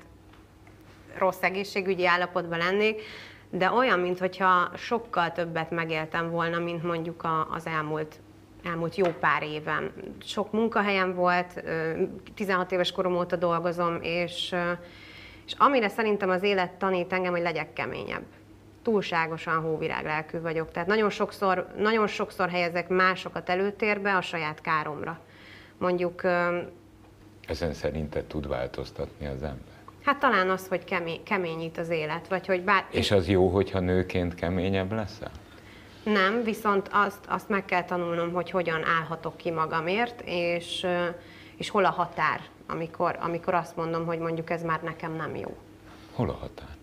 rossz 1.17 1.41
egészségügyi 1.41 2.05
állapotban 2.05 2.57
lennék, 2.57 3.01
de 3.49 3.71
olyan, 3.71 3.99
mintha 3.99 4.71
sokkal 4.75 5.31
többet 5.31 5.71
megéltem 5.71 6.29
volna, 6.29 6.59
mint 6.59 6.83
mondjuk 6.83 7.27
az 7.49 7.65
elmúlt, 7.65 8.19
elmúlt 8.63 8.95
jó 8.95 9.05
pár 9.19 9.43
éven. 9.43 9.91
Sok 10.19 10.51
munkahelyem 10.51 11.13
volt, 11.13 11.61
ö, 11.65 12.03
16 12.35 12.71
éves 12.71 12.91
korom 12.91 13.15
óta 13.15 13.35
dolgozom, 13.35 13.99
és, 14.01 14.55
és 15.45 15.53
amire 15.57 15.87
szerintem 15.87 16.29
az 16.29 16.43
élet 16.43 16.71
tanít 16.71 17.13
engem, 17.13 17.31
hogy 17.31 17.41
legyek 17.41 17.73
keményebb. 17.73 18.23
Túlságosan 18.83 19.61
hóvirág 19.61 20.03
lelkű 20.05 20.39
vagyok. 20.39 20.71
Tehát 20.71 20.87
nagyon 20.87 21.09
sokszor, 21.09 21.67
nagyon 21.77 22.07
sokszor 22.07 22.49
helyezek 22.49 22.87
másokat 22.89 23.49
előtérbe 23.49 24.15
a 24.15 24.21
saját 24.21 24.61
káromra. 24.61 25.19
Mondjuk 25.77 26.21
Ezen 27.47 27.73
szerinted 27.73 28.25
tud 28.25 28.47
változtatni 28.47 29.25
az 29.25 29.43
ember? 29.43 29.78
Hát 30.03 30.19
talán 30.19 30.49
az, 30.49 30.67
hogy 30.67 30.83
kemény, 30.83 31.23
keményít 31.23 31.77
az 31.77 31.89
élet, 31.89 32.27
vagy 32.27 32.47
hogy 32.47 32.63
bár... 32.63 32.85
És 32.91 33.11
az 33.11 33.27
jó, 33.27 33.47
hogyha 33.47 33.79
nőként 33.79 34.35
keményebb 34.35 34.91
leszel? 34.91 35.31
Nem, 36.03 36.43
viszont 36.43 36.89
azt, 36.91 37.25
azt 37.27 37.49
meg 37.49 37.65
kell 37.65 37.83
tanulnom, 37.83 38.33
hogy 38.33 38.49
hogyan 38.49 38.83
állhatok 38.85 39.37
ki 39.37 39.51
magamért, 39.51 40.21
és, 40.25 40.87
és 41.57 41.69
hol 41.69 41.85
a 41.85 41.89
határ, 41.89 42.41
amikor, 42.67 43.17
amikor 43.21 43.53
azt 43.53 43.75
mondom, 43.75 44.05
hogy 44.05 44.19
mondjuk 44.19 44.49
ez 44.49 44.63
már 44.63 44.81
nekem 44.81 45.15
nem 45.15 45.35
jó. 45.35 45.57
Hol 46.13 46.29
a 46.29 46.33
határ? 46.33 46.77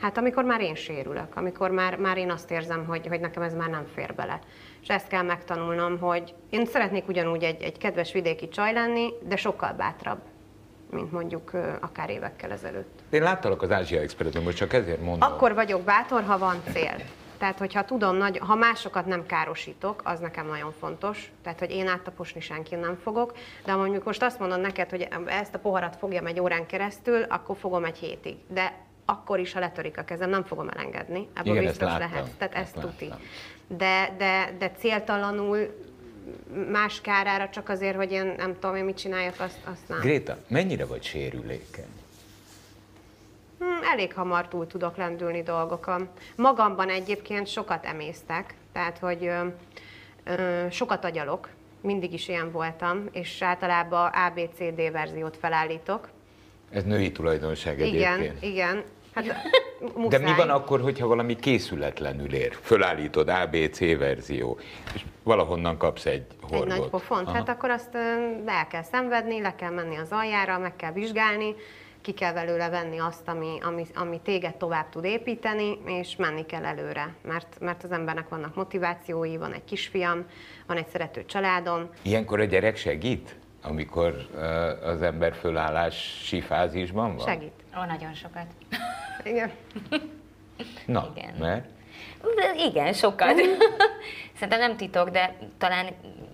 Hát 0.00 0.18
amikor 0.18 0.44
már 0.44 0.60
én 0.60 0.74
sérülök, 0.74 1.36
amikor 1.36 1.70
már, 1.70 1.96
már 1.96 2.16
én 2.16 2.30
azt 2.30 2.50
érzem, 2.50 2.86
hogy, 2.86 3.06
hogy 3.06 3.20
nekem 3.20 3.42
ez 3.42 3.54
már 3.54 3.70
nem 3.70 3.86
fér 3.94 4.14
bele. 4.14 4.38
És 4.82 4.88
ezt 4.88 5.08
kell 5.08 5.22
megtanulnom, 5.22 5.98
hogy 5.98 6.34
én 6.50 6.66
szeretnék 6.66 7.08
ugyanúgy 7.08 7.42
egy, 7.42 7.62
egy 7.62 7.78
kedves 7.78 8.12
vidéki 8.12 8.48
csaj 8.48 8.72
lenni, 8.72 9.08
de 9.28 9.36
sokkal 9.36 9.72
bátrabb, 9.72 10.20
mint 10.90 11.12
mondjuk 11.12 11.50
akár 11.80 12.10
évekkel 12.10 12.50
ezelőtt. 12.50 13.00
Én 13.10 13.22
láttalak 13.22 13.62
az 13.62 13.70
Ázsia 13.70 14.00
Expressben, 14.00 14.42
most 14.42 14.56
csak 14.56 14.72
ezért 14.72 15.02
mondom. 15.02 15.32
Akkor 15.32 15.54
vagyok 15.54 15.82
bátor, 15.82 16.22
ha 16.22 16.38
van 16.38 16.62
cél. 16.72 16.96
Tehát, 17.38 17.58
hogyha 17.58 17.84
tudom, 17.84 18.16
nagy, 18.16 18.38
ha 18.38 18.54
másokat 18.54 19.06
nem 19.06 19.26
károsítok, 19.26 20.00
az 20.04 20.20
nekem 20.20 20.46
nagyon 20.46 20.72
fontos. 20.80 21.32
Tehát, 21.42 21.58
hogy 21.58 21.70
én 21.70 21.86
áttaposni 21.86 22.40
senki 22.40 22.74
nem 22.74 22.98
fogok. 23.02 23.32
De 23.64 23.72
ha 23.72 23.78
mondjuk 23.78 24.04
most 24.04 24.22
azt 24.22 24.38
mondod 24.38 24.60
neked, 24.60 24.90
hogy 24.90 25.08
ezt 25.26 25.54
a 25.54 25.58
poharat 25.58 25.96
fogjam 25.96 26.26
egy 26.26 26.40
órán 26.40 26.66
keresztül, 26.66 27.22
akkor 27.22 27.56
fogom 27.56 27.84
egy 27.84 27.98
hétig. 27.98 28.36
De 28.48 28.74
akkor 29.04 29.38
is, 29.38 29.52
ha 29.52 29.60
letörik 29.60 29.98
a 29.98 30.02
kezem, 30.02 30.30
nem 30.30 30.44
fogom 30.44 30.68
elengedni. 30.68 31.28
Ebből 31.34 31.52
Igen, 31.52 31.64
biztos 31.64 31.92
lehet. 31.98 32.30
Tehát 32.38 32.54
Ezt 32.54 32.76
ezt 32.76 32.86
tuti. 32.86 33.12
De, 33.66 34.14
de, 34.18 34.54
de 34.58 34.70
céltalanul 34.70 35.86
más 36.70 37.00
kárára 37.00 37.48
csak 37.48 37.68
azért, 37.68 37.96
hogy 37.96 38.12
én 38.12 38.34
nem 38.36 38.54
tudom, 38.58 38.76
én 38.76 38.84
mit 38.84 38.96
csináljak, 38.96 39.40
azt, 39.40 39.58
azt 39.64 39.88
nem. 39.88 40.00
Gréta, 40.00 40.36
mennyire 40.48 40.86
vagy 40.86 41.02
sérülékeny? 41.02 41.86
Hmm, 43.58 43.78
elég 43.92 44.12
hamar 44.12 44.48
túl 44.48 44.66
tudok 44.66 44.96
lendülni 44.96 45.42
dolgokon. 45.42 46.08
Magamban 46.36 46.88
egyébként 46.88 47.46
sokat 47.46 47.84
emésztek, 47.84 48.54
tehát 48.72 48.98
hogy 48.98 49.26
ö, 49.26 49.46
ö, 50.24 50.66
sokat 50.70 51.04
agyalok, 51.04 51.48
mindig 51.80 52.12
is 52.12 52.28
ilyen 52.28 52.50
voltam, 52.52 53.08
és 53.12 53.42
általában 53.42 54.10
ABCD 54.12 54.92
verziót 54.92 55.36
felállítok. 55.36 56.08
Ez 56.70 56.84
női 56.84 57.12
tulajdonság 57.12 57.80
Igen, 57.80 58.12
egyébként. 58.12 58.42
igen. 58.42 58.82
Hát, 59.24 59.26
De 59.26 59.90
muszáj. 59.96 60.22
mi 60.22 60.34
van 60.36 60.50
akkor, 60.50 60.80
hogyha 60.80 61.06
valami 61.06 61.36
készületlenül 61.36 62.34
ér? 62.34 62.58
Fölállítod 62.62 63.28
ABC 63.28 63.78
verzió, 63.78 64.58
és 64.94 65.04
valahonnan 65.22 65.76
kapsz 65.76 66.06
egy 66.06 66.26
horgot. 66.40 66.72
Egy 66.72 66.78
nagy 66.78 66.88
pofont. 66.88 67.26
Aha. 67.26 67.36
Hát 67.36 67.48
akkor 67.48 67.70
azt 67.70 67.94
el 68.46 68.66
kell 68.66 68.82
szenvedni, 68.82 69.40
le 69.40 69.54
kell 69.54 69.70
menni 69.70 69.96
az 69.96 70.08
aljára, 70.10 70.58
meg 70.58 70.76
kell 70.76 70.92
vizsgálni, 70.92 71.54
ki 72.00 72.12
kell 72.12 72.32
belőle 72.32 72.68
venni 72.68 72.98
azt, 72.98 73.28
ami, 73.28 73.58
ami, 73.62 73.86
ami 73.94 74.20
téged 74.24 74.54
tovább 74.56 74.88
tud 74.88 75.04
építeni, 75.04 75.78
és 75.86 76.16
menni 76.16 76.46
kell 76.46 76.64
előre. 76.64 77.14
Mert, 77.22 77.56
mert 77.60 77.84
az 77.84 77.92
embernek 77.92 78.28
vannak 78.28 78.54
motivációi, 78.54 79.36
van 79.36 79.52
egy 79.52 79.64
kisfiam, 79.64 80.24
van 80.66 80.76
egy 80.76 80.88
szerető 80.88 81.24
családom. 81.24 81.88
Ilyenkor 82.02 82.40
a 82.40 82.44
gyerek 82.44 82.76
segít, 82.76 83.36
amikor 83.62 84.14
az 84.84 85.02
ember 85.02 85.34
fölállási 85.34 86.40
fázisban 86.40 87.16
van? 87.16 87.26
Segít. 87.26 87.52
Ó, 87.78 87.84
nagyon 87.84 88.14
sokat. 88.14 88.46
Igen. 89.22 89.50
Na, 90.86 91.12
Igen. 91.16 91.34
mert 91.38 91.64
Igen, 92.56 92.92
sokat. 92.92 93.34
Szerintem 94.34 94.58
nem 94.58 94.76
titok, 94.76 95.08
de 95.08 95.36
talán 95.58 95.86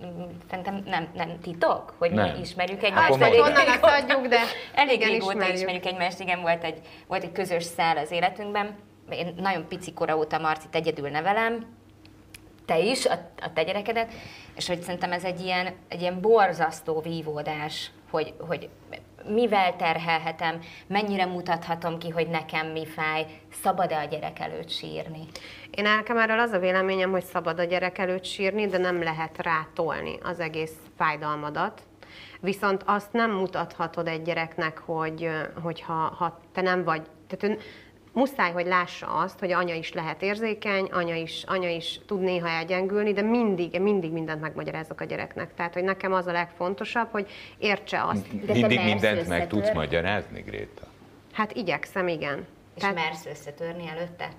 mm, 0.05 0.23
szerintem 0.49 0.83
nem, 0.85 1.07
nem 1.13 1.39
titok, 1.41 1.93
hogy 1.97 2.09
mi 2.09 2.15
Nem. 2.15 2.39
ismerjük 2.41 2.77
Akkor 2.77 2.89
egymást. 2.89 3.09
mondom. 3.09 3.27
elég 3.27 3.39
Honnan 3.43 3.67
ezt 3.67 3.83
adjuk, 3.83 4.27
de 4.27 4.39
Elég 4.73 4.95
igen, 4.95 5.09
régóta 5.09 5.31
ismerjük. 5.33 5.57
ismerjük 5.57 5.85
egymást, 5.85 6.19
igen, 6.19 6.41
volt 6.41 6.63
egy, 6.63 6.81
volt 7.07 7.23
egy 7.23 7.31
közös 7.31 7.63
szál 7.63 7.97
az 7.97 8.11
életünkben. 8.11 8.75
Én 9.09 9.33
nagyon 9.37 9.67
pici 9.67 9.93
kora 9.93 10.17
óta 10.17 10.39
Marcit 10.39 10.75
egyedül 10.75 11.09
nevelem, 11.09 11.65
te 12.65 12.79
is, 12.79 13.05
a, 13.05 13.13
a 13.41 13.53
te 13.53 13.63
gyerekedet, 13.63 14.13
és 14.55 14.67
hogy 14.67 14.81
szerintem 14.81 15.11
ez 15.11 15.23
egy 15.23 15.39
ilyen, 15.41 15.73
egy 15.87 16.01
ilyen 16.01 16.21
borzasztó 16.21 17.01
vívódás, 17.01 17.91
hogy, 18.11 18.33
hogy 18.39 18.69
mivel 19.27 19.75
terhelhetem, 19.75 20.59
mennyire 20.87 21.25
mutathatom 21.25 21.97
ki, 21.97 22.09
hogy 22.09 22.27
nekem 22.27 22.67
mi 22.67 22.85
fáj, 22.85 23.25
szabad-e 23.61 23.97
a 23.97 24.03
gyerek 24.03 24.39
előtt 24.39 24.69
sírni. 24.69 25.19
Én 25.71 25.83
nekem 25.83 26.17
erről 26.17 26.39
az 26.39 26.51
a 26.51 26.59
véleményem, 26.59 27.11
hogy 27.11 27.23
szabad 27.23 27.59
a 27.59 27.63
gyerek 27.63 27.97
előtt 27.97 28.25
sírni, 28.25 28.67
de 28.67 28.77
nem 28.77 29.03
lehet 29.03 29.41
rátolni 29.41 30.17
az 30.23 30.39
egész 30.39 30.75
fájdalmadat. 30.97 31.81
Viszont 32.39 32.83
azt 32.85 33.13
nem 33.13 33.31
mutathatod 33.31 34.07
egy 34.07 34.21
gyereknek, 34.21 34.77
hogy, 34.77 35.29
hogy 35.61 35.81
ha, 35.81 35.93
ha 35.93 36.39
te 36.53 36.61
nem 36.61 36.83
vagy, 36.83 37.01
tehát 37.27 37.57
ő 37.57 37.61
muszáj, 38.15 38.51
hogy 38.51 38.65
lássa 38.65 39.07
azt, 39.07 39.39
hogy 39.39 39.51
anya 39.51 39.73
is 39.73 39.93
lehet 39.93 40.21
érzékeny, 40.21 40.85
anya 40.85 41.15
is, 41.15 41.43
anya 41.47 41.69
is 41.69 41.99
tud 42.05 42.19
néha 42.19 42.47
elgyengülni, 42.47 43.13
de 43.13 43.21
mindig, 43.21 43.81
mindig 43.81 44.11
mindent 44.11 44.41
megmagyarázok 44.41 45.01
a 45.01 45.03
gyereknek. 45.03 45.53
Tehát, 45.53 45.73
hogy 45.73 45.83
nekem 45.83 46.13
az 46.13 46.27
a 46.27 46.31
legfontosabb, 46.31 47.07
hogy 47.11 47.29
értse 47.57 48.03
azt. 48.03 48.27
te 48.45 48.53
mindig 48.53 48.83
mindent 48.83 49.27
meg 49.27 49.47
tudsz 49.47 49.73
magyarázni, 49.73 50.41
Gréta? 50.41 50.81
Hát 51.31 51.51
igyekszem, 51.55 52.07
igen. 52.07 52.45
És 52.75 52.81
Tehát... 52.81 52.95
mersz 52.95 53.25
összetörni 53.25 53.87
előtte? 53.87 54.29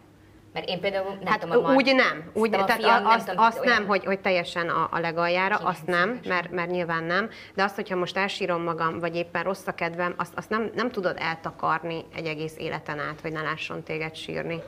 Mert 0.56 0.68
én 0.68 0.80
például 0.80 1.08
nem 1.08 1.26
Hát 1.26 1.40
tudom, 1.40 1.64
a 1.64 1.72
úgy 1.72 1.94
nem, 1.94 2.30
úgy, 2.32 2.54
a 2.54 2.64
tehát 2.64 2.82
fiam, 2.82 3.06
azt, 3.06 3.28
tudom, 3.28 3.44
azt 3.44 3.64
nem, 3.64 3.86
hogy, 3.86 4.04
hogy 4.04 4.20
teljesen 4.20 4.68
a, 4.68 4.88
a 4.90 4.98
legaljára, 4.98 5.56
azt 5.56 5.86
nem, 5.86 6.20
mert, 6.28 6.50
mert 6.50 6.70
nyilván 6.70 7.04
nem, 7.04 7.30
de 7.54 7.62
azt, 7.62 7.74
hogyha 7.74 7.96
most 7.96 8.16
elsírom 8.16 8.62
magam, 8.62 8.98
vagy 8.98 9.16
éppen 9.16 9.42
rossz 9.42 9.66
a 9.66 9.72
kedvem, 9.72 10.14
azt, 10.16 10.32
azt 10.36 10.50
nem, 10.50 10.70
nem 10.74 10.90
tudod 10.90 11.16
eltakarni 11.18 12.04
egy 12.14 12.26
egész 12.26 12.54
életen 12.56 12.98
át, 12.98 13.20
hogy 13.20 13.32
ne 13.32 13.42
lásson 13.42 13.82
téged 13.82 14.14
sírni. 14.14 14.62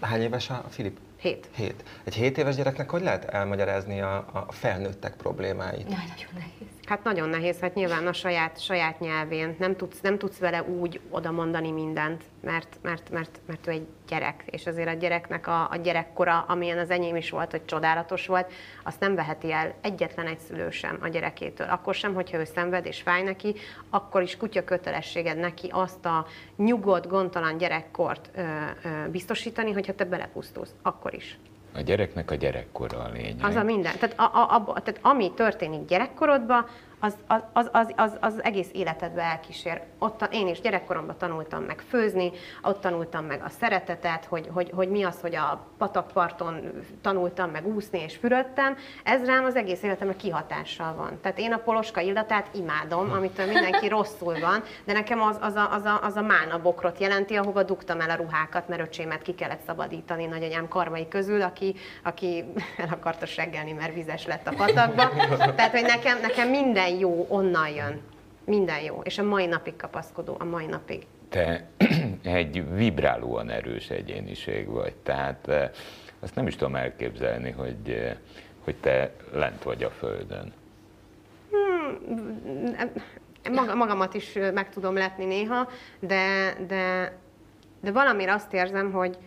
Hány 0.00 0.20
éves 0.20 0.50
a 0.50 0.64
Filip? 0.68 0.98
Hét. 1.20 1.48
Hét. 1.56 1.84
Egy 2.04 2.14
hét 2.14 2.38
éves 2.38 2.54
gyereknek 2.54 2.90
hogy 2.90 3.02
lehet 3.02 3.24
elmagyarázni 3.24 4.00
a, 4.00 4.16
a 4.32 4.52
felnőttek 4.52 5.16
problémáit? 5.16 5.90
Jaj, 5.90 6.04
nagyon 6.08 6.32
nehéz. 6.34 6.73
Hát 6.86 7.04
nagyon 7.04 7.28
nehéz, 7.28 7.60
hát 7.60 7.74
nyilván 7.74 8.06
a 8.06 8.12
saját, 8.12 8.60
saját 8.60 9.00
nyelvén. 9.00 9.56
Nem 9.58 9.76
tudsz, 9.76 10.00
nem 10.00 10.18
tudsz 10.18 10.38
vele 10.38 10.62
úgy 10.62 11.00
oda 11.10 11.30
mondani 11.30 11.70
mindent, 11.70 12.24
mert, 12.40 12.78
mert, 12.82 13.10
mert, 13.10 13.40
mert 13.46 13.66
ő 13.66 13.70
egy 13.70 13.86
gyerek, 14.08 14.42
és 14.46 14.66
azért 14.66 14.88
a 14.88 14.92
gyereknek 14.92 15.46
a, 15.46 15.70
a 15.70 15.76
gyerekkora, 15.76 16.44
amilyen 16.48 16.78
az 16.78 16.90
enyém 16.90 17.16
is 17.16 17.30
volt, 17.30 17.50
hogy 17.50 17.64
csodálatos 17.64 18.26
volt, 18.26 18.52
azt 18.82 19.00
nem 19.00 19.14
veheti 19.14 19.52
el 19.52 19.74
egyetlen 19.80 20.26
egy 20.26 20.38
szülő 20.38 20.70
sem 20.70 20.98
a 21.00 21.08
gyerekétől. 21.08 21.68
Akkor 21.68 21.94
sem, 21.94 22.14
hogyha 22.14 22.38
ő 22.38 22.44
szenved 22.44 22.86
és 22.86 23.02
fáj 23.02 23.22
neki, 23.22 23.54
akkor 23.90 24.22
is 24.22 24.36
kutya 24.36 24.64
kötelességed 24.64 25.38
neki 25.38 25.68
azt 25.70 26.04
a 26.04 26.26
nyugodt, 26.56 27.08
gondtalan 27.08 27.56
gyerekkort 27.56 28.30
ö, 28.34 28.42
ö, 28.42 29.08
biztosítani, 29.10 29.72
hogyha 29.72 29.94
te 29.94 30.04
belepusztulsz. 30.04 30.74
Akkor 30.82 31.14
is. 31.14 31.38
A 31.74 31.80
gyereknek 31.80 32.30
a 32.30 32.34
gyerekkora 32.34 32.98
a 32.98 33.08
lényeg. 33.12 33.36
Az 33.42 33.54
a 33.54 33.62
minden. 33.62 33.92
Tehát, 33.98 34.18
a, 34.18 34.54
a, 34.54 34.64
a, 34.66 34.80
tehát 34.80 35.00
ami 35.02 35.32
történik 35.34 35.84
gyerekkorodban, 35.84 36.66
az, 37.04 37.16
az, 37.52 37.68
az, 37.72 37.92
az, 37.96 38.16
az, 38.20 38.42
egész 38.42 38.68
életedbe 38.72 39.22
elkísér. 39.22 39.82
Ott 39.98 40.28
én 40.30 40.48
is 40.48 40.60
gyerekkoromban 40.60 41.16
tanultam 41.18 41.62
meg 41.62 41.80
főzni, 41.88 42.30
ott 42.62 42.80
tanultam 42.80 43.24
meg 43.24 43.42
a 43.44 43.48
szeretetet, 43.48 44.24
hogy, 44.24 44.48
hogy, 44.52 44.70
hogy 44.74 44.88
mi 44.88 45.02
az, 45.02 45.20
hogy 45.20 45.34
a 45.34 45.66
patakparton 45.78 46.70
tanultam 47.00 47.50
meg 47.50 47.66
úszni 47.66 47.98
és 47.98 48.16
fürödtem. 48.16 48.76
Ez 49.04 49.24
rám 49.24 49.44
az 49.44 49.56
egész 49.56 49.82
életemre 49.82 50.16
kihatással 50.16 50.94
van. 50.94 51.18
Tehát 51.22 51.38
én 51.38 51.52
a 51.52 51.58
poloska 51.58 52.00
illatát 52.00 52.48
imádom, 52.54 53.12
amitől 53.12 53.46
mindenki 53.46 53.88
rosszul 53.96 54.40
van, 54.40 54.62
de 54.84 54.92
nekem 54.92 55.22
az, 55.22 55.38
az, 55.40 55.54
a, 55.54 55.72
az, 55.72 55.84
a, 55.84 56.00
az 56.02 56.16
a 56.16 56.22
mána 56.22 56.62
bokrot 56.62 57.00
jelenti, 57.00 57.34
ahova 57.34 57.62
dugtam 57.62 58.00
el 58.00 58.10
a 58.10 58.14
ruhákat, 58.14 58.68
mert 58.68 58.82
öcsémet 58.82 59.22
ki 59.22 59.34
kellett 59.34 59.62
szabadítani 59.66 60.26
nagyanyám 60.26 60.68
karmai 60.68 61.08
közül, 61.08 61.42
aki, 61.42 61.74
aki 62.02 62.44
el 62.76 62.88
akarta 62.90 63.26
seggelni, 63.26 63.72
mert 63.72 63.94
vizes 63.94 64.26
lett 64.26 64.46
a 64.46 64.54
patakba. 64.56 65.08
Tehát, 65.54 65.70
hogy 65.70 65.82
nekem, 65.82 66.20
nekem 66.20 66.48
minden 66.48 66.92
jó 66.98 67.26
onnan 67.28 67.68
jön. 67.68 68.00
Minden 68.44 68.82
jó. 68.82 69.00
És 69.04 69.18
a 69.18 69.22
mai 69.22 69.46
napig 69.46 69.76
kapaszkodó, 69.76 70.36
a 70.38 70.44
mai 70.44 70.66
napig. 70.66 71.06
Te 71.28 71.66
egy 72.22 72.74
vibrálóan 72.74 73.50
erős 73.50 73.90
egyéniség 73.90 74.68
vagy, 74.68 74.94
tehát 74.94 75.48
eh, 75.48 75.70
azt 76.20 76.34
nem 76.34 76.46
is 76.46 76.56
tudom 76.56 76.74
elképzelni, 76.74 77.50
hogy, 77.50 77.90
eh, 77.90 78.16
hogy 78.64 78.76
te 78.76 79.12
lent 79.32 79.62
vagy 79.62 79.82
a 79.82 79.90
földön. 79.90 80.52
Maga, 83.52 83.74
magamat 83.74 84.14
is 84.14 84.36
ö, 84.36 84.50
meg 84.50 84.70
tudom 84.70 84.94
letni 84.94 85.24
néha, 85.24 85.68
de, 86.00 86.54
de, 86.66 87.16
de 87.80 87.92
valamire 87.92 88.32
azt 88.32 88.52
érzem, 88.52 88.92
hogy, 88.92 89.18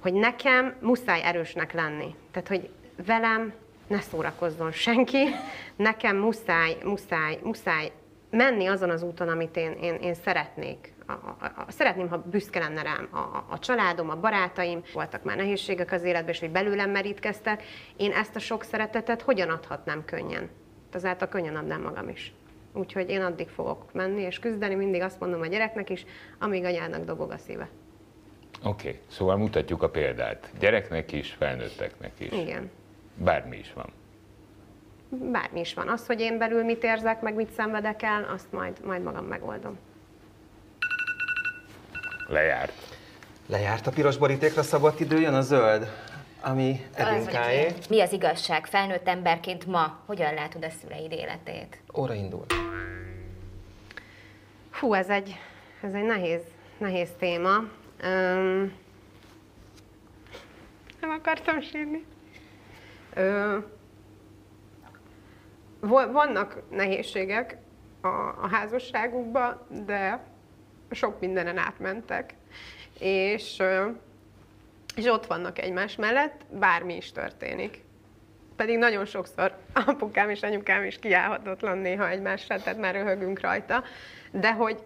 hogy 0.00 0.12
nekem 0.12 0.74
muszáj 0.80 1.22
erősnek 1.22 1.72
lenni. 1.72 2.14
Tehát, 2.30 2.48
hogy 2.48 2.70
velem 3.06 3.52
ne 3.92 4.00
szórakozzon 4.00 4.72
senki, 4.72 5.24
nekem 5.76 6.16
muszáj, 6.16 6.76
muszáj, 6.84 7.38
muszáj 7.42 7.92
menni 8.30 8.66
azon 8.66 8.90
az 8.90 9.02
úton, 9.02 9.28
amit 9.28 9.56
én, 9.56 9.72
én, 9.72 9.94
én 9.94 10.14
szeretnék. 10.14 10.92
A, 11.06 11.12
a, 11.12 11.36
a, 11.40 11.64
szeretném, 11.68 12.08
ha 12.08 12.18
büszke 12.30 12.58
lenne 12.58 12.82
rám 12.82 13.08
a, 13.10 13.18
a, 13.18 13.46
a 13.50 13.58
családom, 13.58 14.10
a 14.10 14.16
barátaim, 14.16 14.82
voltak 14.92 15.24
már 15.24 15.36
nehézségek 15.36 15.92
az 15.92 16.02
életben, 16.02 16.34
és 16.34 16.40
hogy 16.40 16.50
belőlem 16.50 16.90
merítkeztek. 16.90 17.62
Én 17.96 18.12
ezt 18.12 18.36
a 18.36 18.38
sok 18.38 18.62
szeretetet 18.62 19.22
hogyan 19.22 19.48
adhatnám 19.48 20.04
könnyen? 20.04 20.50
Ezáltal 20.92 21.28
könnyen 21.28 21.56
adnám 21.56 21.82
magam 21.82 22.08
is. 22.08 22.32
Úgyhogy 22.72 23.10
én 23.10 23.22
addig 23.22 23.48
fogok 23.48 23.92
menni 23.92 24.20
és 24.20 24.38
küzdeni, 24.38 24.74
mindig 24.74 25.02
azt 25.02 25.20
mondom 25.20 25.40
a 25.40 25.46
gyereknek 25.46 25.90
is, 25.90 26.04
amíg 26.38 26.64
anyának 26.64 27.04
dobog 27.04 27.30
a 27.30 27.38
szíve. 27.38 27.68
Oké, 28.62 28.88
okay. 28.88 29.00
szóval 29.06 29.36
mutatjuk 29.36 29.82
a 29.82 29.90
példát. 29.90 30.50
Gyereknek 30.58 31.12
is, 31.12 31.32
felnőtteknek 31.32 32.12
is. 32.18 32.32
Igen. 32.32 32.70
Bármi 33.14 33.56
is 33.56 33.72
van. 33.72 33.92
Bármi 35.08 35.60
is 35.60 35.74
van. 35.74 35.88
Az, 35.88 36.06
hogy 36.06 36.20
én 36.20 36.38
belül 36.38 36.64
mit 36.64 36.84
érzek, 36.84 37.20
meg 37.20 37.34
mit 37.34 37.52
szenvedek 37.52 38.02
el, 38.02 38.24
azt 38.34 38.52
majd, 38.52 38.84
majd 38.84 39.02
magam 39.02 39.24
megoldom. 39.24 39.78
Lejárt. 42.28 42.72
Lejárt 43.46 43.86
a 43.86 43.90
piros 43.90 44.16
borítékra 44.16 44.62
szabott 44.62 45.00
idő, 45.00 45.20
jön 45.20 45.34
a 45.34 45.40
zöld, 45.40 45.90
ami 46.40 46.80
Edinkáé. 46.94 47.72
Mi 47.88 48.00
az 48.00 48.12
igazság? 48.12 48.66
Felnőtt 48.66 49.08
emberként 49.08 49.66
ma 49.66 49.98
hogyan 50.06 50.34
látod 50.34 50.64
a 50.64 50.70
szüleid 50.70 51.12
életét? 51.12 51.78
Óra 51.94 52.14
indul. 52.14 52.44
Hú, 54.70 54.94
ez 54.94 55.08
egy, 55.08 55.38
ez 55.82 55.92
egy 55.94 56.04
nehéz, 56.04 56.40
nehéz 56.78 57.08
téma. 57.18 57.52
Öm, 58.00 58.72
Nem 61.00 61.10
akartam 61.10 61.60
sírni. 61.60 62.04
Ö, 63.14 63.58
vannak 66.12 66.62
nehézségek 66.70 67.56
a, 68.00 68.06
a 68.06 68.48
házasságukban, 68.50 69.60
de 69.86 70.24
sok 70.90 71.20
mindenen 71.20 71.58
átmentek. 71.58 72.34
És, 72.98 73.58
ö, 73.58 73.88
és 74.96 75.04
ott 75.04 75.26
vannak 75.26 75.58
egymás 75.58 75.96
mellett, 75.96 76.40
bármi 76.50 76.96
is 76.96 77.12
történik. 77.12 77.84
Pedig 78.56 78.78
nagyon 78.78 79.04
sokszor 79.04 79.56
apukám 79.86 80.30
és 80.30 80.42
anyukám 80.42 80.84
is 80.84 80.98
kiállhatatlan 80.98 81.78
néha 81.78 82.08
egymásra, 82.08 82.56
tehát 82.62 82.78
már 82.78 82.94
röhögünk 82.94 83.40
rajta, 83.40 83.84
de 84.30 84.52
hogy 84.52 84.82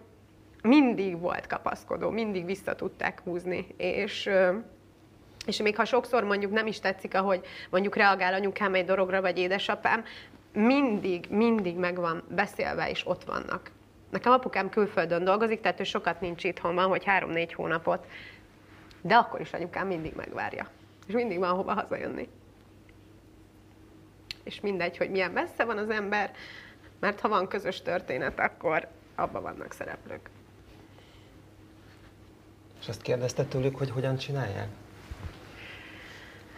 mindig 0.61 1.19
volt 1.19 1.47
kapaszkodó, 1.47 2.09
mindig 2.09 2.45
vissza 2.45 2.75
tudták 2.75 3.21
húzni, 3.23 3.67
és 3.77 4.29
és 5.47 5.61
még 5.61 5.75
ha 5.75 5.85
sokszor 5.85 6.23
mondjuk 6.23 6.51
nem 6.51 6.67
is 6.67 6.79
tetszik, 6.79 7.13
ahogy 7.13 7.45
mondjuk 7.69 7.95
reagál 7.95 8.33
anyukám 8.33 8.73
egy 8.73 8.85
dologra, 8.85 9.21
vagy 9.21 9.37
édesapám, 9.37 10.03
mindig, 10.53 11.25
mindig 11.29 11.75
meg 11.75 11.95
van 11.95 12.23
beszélve, 12.29 12.89
és 12.89 13.07
ott 13.07 13.23
vannak. 13.23 13.71
Nekem 14.09 14.31
apukám 14.31 14.69
külföldön 14.69 15.23
dolgozik, 15.23 15.61
tehát 15.61 15.79
ő 15.79 15.83
sokat 15.83 16.21
nincs 16.21 16.43
itthon, 16.43 16.75
van, 16.75 16.87
hogy 16.87 17.03
három-négy 17.03 17.53
hónapot, 17.53 18.05
de 19.01 19.15
akkor 19.15 19.41
is 19.41 19.53
anyukám 19.53 19.87
mindig 19.87 20.13
megvárja. 20.15 20.69
És 21.07 21.13
mindig 21.13 21.39
van 21.39 21.55
hova 21.55 21.73
hazajönni. 21.73 22.29
És 24.43 24.59
mindegy, 24.59 24.97
hogy 24.97 25.09
milyen 25.09 25.31
messze 25.31 25.63
van 25.63 25.77
az 25.77 25.89
ember, 25.89 26.31
mert 26.99 27.19
ha 27.19 27.27
van 27.27 27.47
közös 27.47 27.81
történet, 27.81 28.39
akkor 28.39 28.87
abban 29.15 29.41
vannak 29.41 29.71
szereplők. 29.71 30.29
És 32.81 32.87
azt 32.87 33.01
kérdezte 33.01 33.43
tőlük, 33.43 33.77
hogy 33.77 33.89
hogyan 33.89 34.17
csinálják? 34.17 34.67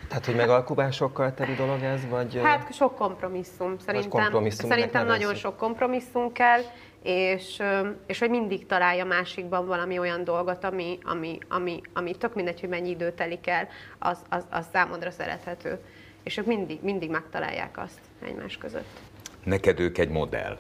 Tehát, 0.10 0.26
hogy 0.26 0.36
megalkuvásokkal 0.36 1.34
teli 1.34 1.54
dolog 1.54 1.82
ez, 1.82 2.08
vagy... 2.10 2.40
Hát 2.44 2.74
sok 2.74 2.96
kompromisszum. 2.96 3.76
Szerintem, 3.86 4.32
szerintem 4.50 5.06
nagyon 5.06 5.20
nevezzük. 5.20 5.36
sok 5.36 5.58
kompromisszum 5.58 6.32
kell, 6.32 6.62
és, 7.04 7.62
és 8.06 8.20
hogy 8.20 8.30
mindig 8.30 8.66
találja 8.66 9.06
másikban 9.06 9.68
valami 9.68 10.00
olyan 10.00 10.24
dolgot, 10.24 10.64
ami, 10.64 10.98
ami, 11.04 11.38
ami, 11.48 11.82
ami 11.94 12.16
tök 12.16 12.36
mindegy, 12.36 12.60
hogy 12.60 12.70
mennyi 12.70 12.90
idő 12.90 13.12
telik 13.12 13.48
el, 13.48 13.68
az, 14.00 14.18
az, 14.30 14.44
az 14.50 14.66
számodra 14.74 15.12
szerethető. 15.12 15.80
És 16.24 16.38
ők 16.38 16.46
mindig, 16.46 16.80
mindig 16.82 17.10
megtalálják 17.10 17.78
azt 17.78 18.00
egymás 18.26 18.58
között. 18.58 19.00
Neked 19.44 19.80
ők 19.80 19.98
egy 19.98 20.10
modell. 20.10 20.58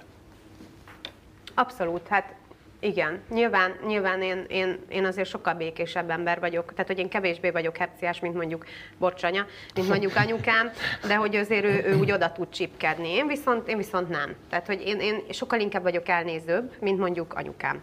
Abszolút, 1.54 2.08
hát 2.08 2.36
igen. 2.80 3.22
Nyilván, 3.30 3.76
nyilván 3.88 4.22
én, 4.22 4.46
én, 4.48 4.80
én 4.90 5.06
azért 5.06 5.30
sokkal 5.30 5.54
békésebb 5.54 6.10
ember 6.10 6.40
vagyok, 6.40 6.72
tehát 6.72 6.88
hogy 6.88 7.00
én 7.00 7.10
kevésbé 7.10 7.50
vagyok 7.50 7.78
hepciás, 7.78 8.20
mint 8.20 8.36
mondjuk 8.36 8.66
Borcsanya, 8.98 9.46
mint 9.76 9.88
mondjuk 9.88 10.16
anyukám, 10.16 10.72
de 11.08 11.16
hogy 11.16 11.36
azért 11.36 11.66
ő, 11.66 11.84
ő 11.86 11.96
úgy 11.96 12.12
oda 12.12 12.32
tud 12.32 12.50
csipkedni. 12.50 13.10
Én 13.10 13.28
viszont, 13.28 13.68
én 13.68 13.78
viszont 13.78 14.10
nem. 14.10 14.36
Tehát, 14.50 14.66
hogy 14.66 14.82
én, 14.86 15.00
én 15.00 15.22
sokkal 15.30 15.60
inkább 15.60 15.84
vagyok 15.84 16.08
elnézőbb, 16.08 16.74
mint 16.80 17.00
mondjuk 17.00 17.34
anyukám. 17.34 17.82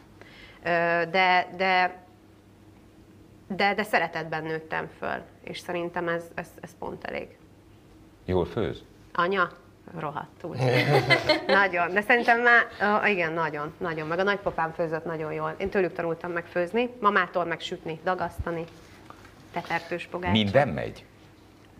De, 1.11 1.49
de, 1.57 2.05
de, 3.49 3.75
de 3.75 3.83
szeretetben 3.83 4.43
nőttem 4.43 4.89
föl, 4.99 5.23
és 5.45 5.59
szerintem 5.59 6.09
ez, 6.09 6.25
ez, 6.35 6.49
ez 6.61 6.71
pont 6.79 7.05
elég. 7.05 7.29
Jól 8.25 8.45
főz? 8.45 8.83
Anya? 9.13 9.49
Rohadtul. 9.99 10.57
nagyon. 11.47 11.93
De 11.93 12.01
szerintem 12.01 12.41
már, 12.41 12.67
uh, 13.03 13.11
igen, 13.11 13.33
nagyon, 13.33 13.75
nagyon. 13.79 14.07
Meg 14.07 14.19
a 14.19 14.23
nagypapám 14.23 14.73
főzött 14.73 15.05
nagyon 15.05 15.33
jól. 15.33 15.55
Én 15.59 15.69
tőlük 15.69 15.93
tanultam 15.93 16.31
meg 16.31 16.45
főzni, 16.45 16.91
mamától 17.01 17.45
meg 17.45 17.61
sütni, 17.61 18.01
dagasztani, 18.05 18.65
tetertős 19.53 20.07
pogácsa. 20.11 20.33
Minden 20.33 20.69
megy? 20.69 21.05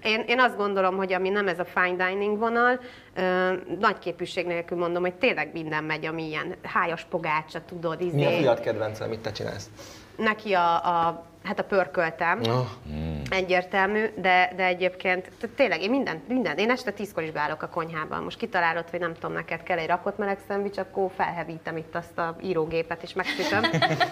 Én, 0.03 0.25
én 0.27 0.41
azt 0.41 0.57
gondolom, 0.57 0.97
hogy 0.97 1.13
ami 1.13 1.29
nem 1.29 1.49
ez 1.49 1.59
a 1.59 1.65
fine 1.65 2.09
dining 2.09 2.39
vonal, 2.39 2.81
ö, 3.15 3.53
nagy 3.79 3.99
képűség 3.99 4.47
nélkül 4.47 4.79
mondom, 4.79 5.03
hogy 5.03 5.15
tényleg 5.15 5.51
minden 5.53 5.85
megy, 5.85 6.07
ami 6.07 6.27
ilyen 6.27 6.55
hájas 6.63 7.07
pogácsa, 7.11 7.65
tudod, 7.65 8.01
izé. 8.01 8.17
Mi 8.17 8.25
a 8.27 8.31
fiat 8.31 8.61
kedvence, 8.61 9.05
amit 9.05 9.21
te 9.21 9.33
csinálsz? 9.33 9.71
Neki 10.17 10.53
a, 10.53 10.75
a 10.75 11.25
hát 11.45 11.59
a 11.59 11.65
pörköltem, 11.65 12.41
Oh. 12.41 12.67
Egyértelmű, 13.31 14.05
de, 14.15 14.53
de 14.57 14.65
egyébként 14.65 15.31
tehát 15.41 15.57
tényleg 15.57 15.83
én 15.83 15.91
minden, 15.91 16.23
minden, 16.29 16.57
én 16.57 16.71
este 16.71 16.91
tízkor 16.91 17.23
is 17.23 17.31
beállok 17.31 17.63
a 17.63 17.69
konyhában. 17.69 18.23
Most 18.23 18.39
kitalálod, 18.39 18.91
hogy 18.91 19.01
nem 19.01 19.15
tudom, 19.15 19.33
neked 19.33 19.63
kell 19.63 19.79
egy 19.79 19.87
rakott 19.87 20.19
meleg 20.19 20.39
szendvics, 20.49 20.79
akkor 20.79 21.11
felhevítem 21.17 21.77
itt 21.77 21.95
azt 21.95 22.19
a 22.19 22.37
írógépet 22.43 23.03
és 23.03 23.13
megsütöm. 23.13 23.63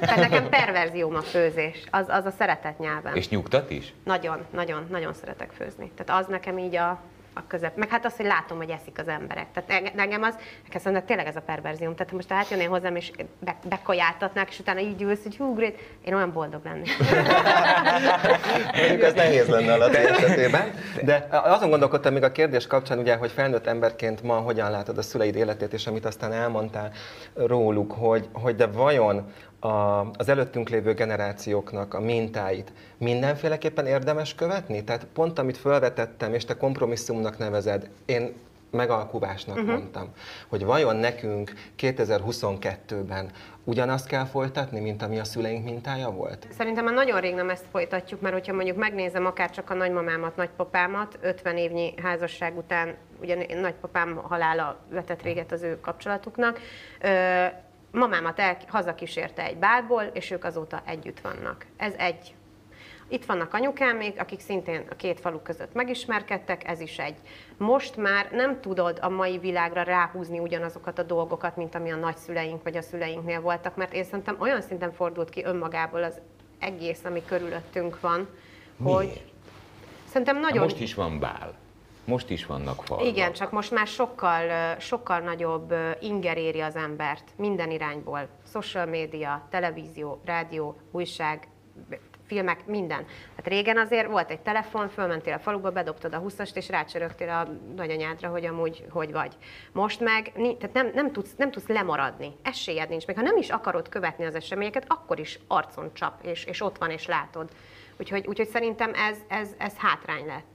Tehát 0.01 0.17
nekem 0.17 0.49
perverzióm 0.49 1.15
a 1.15 1.23
főzés, 1.23 1.85
az, 1.91 2.07
az 2.09 2.25
a 2.25 2.31
szeretet 2.31 2.79
nyelvem. 2.79 3.15
És 3.15 3.29
nyugtat 3.29 3.71
is? 3.71 3.95
Nagyon, 4.05 4.39
nagyon, 4.51 4.87
nagyon 4.91 5.15
szeretek 5.15 5.51
főzni. 5.51 5.91
Tehát 5.97 6.23
az 6.23 6.29
nekem 6.29 6.59
így 6.59 6.77
a, 6.77 7.01
a 7.35 7.47
közep. 7.47 7.77
Meg 7.77 7.89
hát 7.89 8.05
az, 8.05 8.17
hogy 8.17 8.27
látom, 8.27 8.57
hogy 8.57 8.71
eszik 8.71 8.99
az 8.99 9.09
emberek. 9.09 9.47
Tehát 9.53 9.71
enge- 9.71 9.99
engem 10.01 10.23
az, 10.23 10.35
szerintem 10.71 11.07
tényleg 11.07 11.27
ez 11.27 11.37
a 11.37 11.41
perverzióm. 11.41 11.95
Tehát 11.95 12.13
most 12.13 12.33
átjönnél 12.33 12.69
hozzám, 12.69 12.97
és 12.97 13.11
be, 13.39 13.57
bekajáltatnák, 13.69 14.49
és 14.51 14.59
utána 14.59 14.81
így 14.81 15.03
ülsz, 15.03 15.23
hogy 15.23 15.37
hú, 15.37 15.55
great, 15.55 15.75
én 16.05 16.15
olyan 16.15 16.33
boldog 16.33 16.65
lennék. 16.65 16.89
Mondjuk 18.79 19.03
ez 19.03 19.15
nehéz 19.15 19.49
lenne 19.49 19.73
a 19.73 19.77
Laci 19.77 19.97
esetében. 19.97 20.75
De 21.03 21.29
azon 21.31 21.71
gondolkodtam 21.71 22.13
még 22.13 22.23
a 22.23 22.33
kérdés 22.33 22.67
kapcsán, 22.67 22.99
ugye, 22.99 23.17
hogy 23.17 23.31
felnőtt 23.31 23.67
emberként 23.67 24.23
ma 24.23 24.35
hogyan 24.35 24.71
látod 24.71 24.99
a 24.99 25.03
szüleid 25.03 25.37
életét, 25.37 25.73
és 25.73 25.87
amit 25.87 26.05
aztán 26.05 26.33
elmondtál 26.33 26.93
róluk, 27.35 27.93
hogy, 27.93 28.29
hogy 28.33 28.55
de 28.55 28.67
vajon 28.67 29.33
a, 29.65 30.11
az 30.17 30.29
előttünk 30.29 30.69
lévő 30.69 30.95
generációknak 30.95 31.95
a 31.95 32.01
mintáit 32.01 32.73
mindenféleképpen 32.99 33.87
érdemes 33.87 34.35
követni? 34.35 34.85
Tehát 34.85 35.07
pont 35.13 35.39
amit 35.39 35.57
felvetettem, 35.57 36.35
és 36.35 36.45
te 36.45 36.57
kompromisszumnak 36.57 37.39
nevezed, 37.39 37.91
én 38.05 38.35
megalkuvásnak 38.71 39.57
uh-huh. 39.57 39.73
mondtam, 39.73 40.09
hogy 40.49 40.65
vajon 40.65 40.97
nekünk 40.97 41.53
2022-ben 41.79 43.31
ugyanazt 43.65 44.07
kell 44.07 44.25
folytatni, 44.25 44.81
mint 44.81 45.03
ami 45.03 45.19
a 45.19 45.25
szüleink 45.25 45.65
mintája 45.65 46.11
volt? 46.11 46.47
Szerintem 46.51 46.85
már 46.85 46.95
nagyon 46.95 47.21
rég 47.21 47.35
nem 47.35 47.51
ezt 47.51 47.65
folytatjuk, 47.71 48.21
mert 48.21 48.35
hogyha 48.35 48.53
mondjuk 48.53 48.77
megnézem 48.77 49.27
akár 49.27 49.51
csak 49.51 49.71
a 49.71 49.75
nagymamámat, 49.75 50.37
nagypapámat, 50.37 51.19
50 51.21 51.57
évnyi 51.57 51.95
házasság 52.03 52.57
után, 52.57 52.95
ugye 53.21 53.61
nagypapám 53.61 54.17
halála 54.17 54.79
vetett 54.91 55.23
véget 55.23 55.53
az 55.53 55.63
ő 55.63 55.81
kapcsolatuknak, 55.81 56.61
mamámat 57.95 58.39
el, 58.39 58.57
hazakísérte 58.69 59.45
egy 59.45 59.57
bálból, 59.57 60.03
és 60.03 60.31
ők 60.31 60.45
azóta 60.45 60.83
együtt 60.87 61.21
vannak. 61.21 61.67
Ez 61.77 61.95
egy. 61.97 62.35
Itt 63.09 63.25
vannak 63.25 63.55
anyukámék, 63.55 64.21
akik 64.21 64.41
szintén 64.41 64.87
a 64.91 64.95
két 64.95 65.21
falu 65.21 65.43
között 65.43 65.75
megismerkedtek, 65.75 66.69
ez 66.69 66.81
is 66.81 66.99
egy. 66.99 67.17
Most 67.57 67.97
már 67.97 68.29
nem 68.33 68.61
tudod 68.61 68.99
a 69.03 69.09
mai 69.09 69.39
világra 69.39 69.83
ráhúzni 69.83 70.39
ugyanazokat 70.39 70.99
a 70.99 71.03
dolgokat, 71.03 71.57
mint 71.57 71.75
ami 71.75 71.91
a 71.91 71.97
nagyszüleink 71.97 72.63
vagy 72.63 72.77
a 72.77 72.83
szüleinknél 72.83 73.41
voltak, 73.41 73.77
mert 73.77 73.93
én 73.93 74.05
szerintem 74.05 74.37
olyan 74.39 74.61
szinten 74.61 74.93
fordult 74.93 75.31
ki 75.31 75.45
önmagából 75.45 76.03
az 76.03 76.21
egész, 76.59 77.05
ami 77.05 77.23
körülöttünk 77.25 78.01
van, 78.01 78.29
hogy 78.83 79.05
Miért? 79.05 79.23
szerintem 80.09 80.35
Nagyon... 80.35 80.51
nagyon... 80.51 80.63
Most 80.63 80.81
is 80.81 80.95
van 80.95 81.19
bál. 81.19 81.55
Most 82.05 82.31
is 82.31 82.47
vannak 82.47 82.83
falvak. 82.85 83.07
Igen, 83.07 83.33
csak 83.33 83.51
most 83.51 83.71
már 83.71 83.87
sokkal, 83.87 84.77
sokkal 84.79 85.21
nagyobb 85.21 85.75
inger 86.01 86.37
éri 86.37 86.61
az 86.61 86.77
embert 86.77 87.25
minden 87.37 87.71
irányból. 87.71 88.29
Social 88.53 88.87
média, 88.87 89.47
televízió, 89.51 90.21
rádió, 90.25 90.77
újság, 90.91 91.49
filmek, 92.27 92.67
minden. 92.67 93.07
Hát 93.37 93.47
régen 93.47 93.79
azért 93.79 94.09
volt 94.09 94.31
egy 94.31 94.41
telefon, 94.41 94.89
fölmentél 94.89 95.33
a 95.33 95.39
faluba, 95.39 95.71
bedobtad 95.71 96.15
a 96.15 96.23
20-ast, 96.23 96.57
és 96.57 96.69
rácsörögtél 96.69 97.29
a 97.29 97.49
nagyanyádra, 97.77 98.29
hogy 98.29 98.45
amúgy 98.45 98.85
hogy 98.91 99.13
vagy. 99.13 99.37
Most 99.73 100.01
meg 100.01 100.33
tehát 100.35 100.73
nem, 100.73 100.91
nem, 100.95 101.13
tudsz, 101.13 101.35
nem 101.37 101.51
tudsz 101.51 101.67
lemaradni, 101.67 102.37
esélyed 102.43 102.89
nincs. 102.89 103.07
Még 103.07 103.17
ha 103.17 103.23
nem 103.23 103.37
is 103.37 103.51
akarod 103.51 103.89
követni 103.89 104.25
az 104.25 104.35
eseményeket, 104.35 104.85
akkor 104.89 105.19
is 105.19 105.39
arcon 105.47 105.91
csap, 105.93 106.25
és, 106.25 106.45
és 106.45 106.61
ott 106.61 106.79
van, 106.79 106.91
és 106.91 107.07
látod. 107.07 107.51
Úgyhogy, 107.99 108.27
úgyhogy 108.27 108.49
szerintem 108.49 108.93
ez, 108.95 109.17
ez, 109.29 109.49
ez 109.59 109.77
hátrány 109.77 110.27
lett 110.27 110.54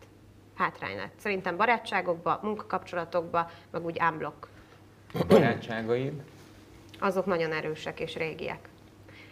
hátrány 0.59 0.95
lett. 0.95 1.13
Szerintem 1.19 1.57
barátságokba, 1.57 2.39
munkakapcsolatokba, 2.41 3.49
meg 3.71 3.85
úgy 3.85 4.01
unblock. 4.11 4.47
A 5.13 5.25
barátságaid 5.27 6.21
Azok 6.99 7.25
nagyon 7.25 7.51
erősek 7.51 7.99
és 7.99 8.15
régiek. 8.15 8.69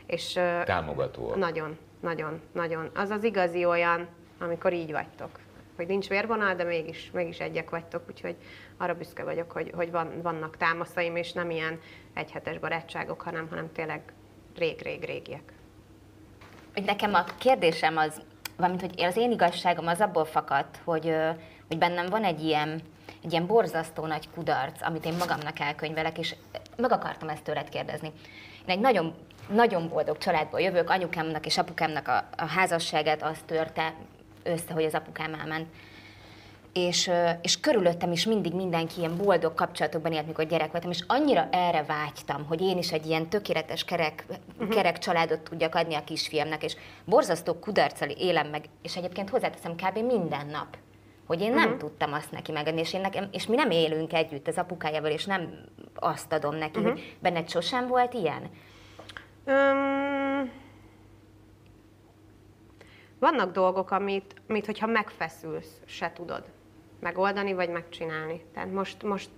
És 0.05 0.33
támogatóak. 0.65 1.35
nagyon, 1.35 1.77
nagyon, 1.99 2.41
nagyon. 2.51 2.89
Az 2.95 3.09
az 3.09 3.23
igazi 3.23 3.65
olyan, 3.65 4.07
amikor 4.39 4.73
így 4.73 4.91
vagytok. 4.91 5.39
Hogy 5.75 5.87
nincs 5.87 6.07
vérvonal, 6.07 6.55
de 6.55 6.63
mégis, 6.63 7.11
mégis 7.13 7.39
egyek 7.39 7.69
vagytok, 7.69 8.03
úgyhogy 8.07 8.35
arra 8.77 8.95
büszke 8.95 9.23
vagyok, 9.23 9.51
hogy, 9.51 9.71
hogy 9.75 9.91
van, 9.91 10.21
vannak 10.21 10.57
támaszaim, 10.57 11.15
és 11.15 11.31
nem 11.31 11.49
ilyen 11.49 11.79
egyhetes 12.13 12.59
barátságok, 12.59 13.21
hanem, 13.21 13.47
hanem 13.49 13.71
tényleg 13.71 14.01
rég-rég-régiek. 14.57 15.53
nekem 16.85 17.13
a 17.13 17.23
kérdésem 17.37 17.97
az, 17.97 18.21
valamint, 18.57 18.81
hogy 18.81 19.01
az 19.03 19.17
én 19.17 19.31
igazságom 19.31 19.87
az 19.87 20.01
abból 20.01 20.25
fakadt, 20.25 20.79
hogy, 20.83 21.15
hogy 21.67 21.77
bennem 21.77 22.05
van 22.05 22.23
egy 22.23 22.43
ilyen, 22.43 22.81
egy 23.23 23.31
ilyen 23.31 23.47
borzasztó 23.47 24.05
nagy 24.05 24.29
kudarc, 24.29 24.81
amit 24.81 25.05
én 25.05 25.13
magamnak 25.13 25.59
elkönyvelek, 25.59 26.17
és 26.17 26.35
meg 26.77 26.91
akartam 26.91 27.29
ezt 27.29 27.43
tőled 27.43 27.69
kérdezni. 27.69 28.11
Én 28.65 28.75
egy 28.75 28.79
nagyon, 28.79 29.15
nagyon 29.49 29.89
boldog 29.89 30.17
családból 30.17 30.61
jövök, 30.61 30.89
anyukámnak 30.89 31.45
és 31.45 31.57
apukámnak 31.57 32.07
a, 32.07 32.27
a 32.37 32.45
házasságát 32.45 33.23
az 33.23 33.37
törte, 33.45 33.93
össze, 34.43 34.73
hogy 34.73 34.83
az 34.83 34.93
apukám 34.93 35.33
elment. 35.33 35.67
És, 36.77 37.11
és 37.41 37.59
körülöttem 37.59 38.11
is 38.11 38.25
mindig 38.25 38.53
mindenki 38.53 38.99
ilyen 38.99 39.17
boldog 39.17 39.53
kapcsolatokban 39.53 40.11
élt, 40.11 40.27
mikor 40.27 40.45
gyerek 40.45 40.71
voltam, 40.71 40.91
és 40.91 41.03
annyira 41.07 41.47
erre 41.51 41.83
vágytam, 41.83 42.45
hogy 42.45 42.61
én 42.61 42.77
is 42.77 42.91
egy 42.91 43.05
ilyen 43.05 43.27
tökéletes 43.27 43.83
kerek, 43.83 44.25
kerek 44.69 44.97
családot 44.97 45.39
tudjak 45.39 45.75
adni 45.75 45.95
a 45.95 46.03
kisfiamnak, 46.03 46.63
és 46.63 46.75
borzasztó 47.05 47.53
kudarccal 47.53 48.09
élem 48.09 48.47
meg, 48.47 48.69
és 48.81 48.95
egyébként 48.95 49.29
hozzáteszem 49.29 49.75
kb. 49.75 49.97
minden 49.97 50.47
nap 50.47 50.77
hogy 51.27 51.41
én 51.41 51.53
nem 51.53 51.77
tudtam 51.77 52.13
azt 52.13 52.31
neki 52.31 52.51
megadni, 52.51 52.79
és, 52.79 52.93
én 52.93 53.01
nekem, 53.01 53.27
és 53.31 53.47
mi 53.47 53.55
nem 53.55 53.69
élünk 53.69 54.13
együtt 54.13 54.47
az 54.47 54.57
apukájával, 54.57 55.11
és 55.11 55.25
nem 55.25 55.49
azt 55.95 56.33
adom 56.33 56.55
neki, 56.55 56.81
hogy 56.81 57.15
benned 57.19 57.49
sosem 57.49 57.87
volt 57.87 58.13
ilyen? 58.13 58.49
Öm, 59.45 60.51
vannak 63.19 63.51
dolgok, 63.51 63.91
amit, 63.91 64.33
amit, 64.49 64.65
hogyha 64.65 64.87
megfeszülsz, 64.87 65.81
se 65.85 66.11
tudod 66.13 66.43
megoldani, 66.99 67.53
vagy 67.53 67.69
megcsinálni. 67.69 68.41
Tehát 68.53 68.71
most, 68.71 69.03
most 69.03 69.29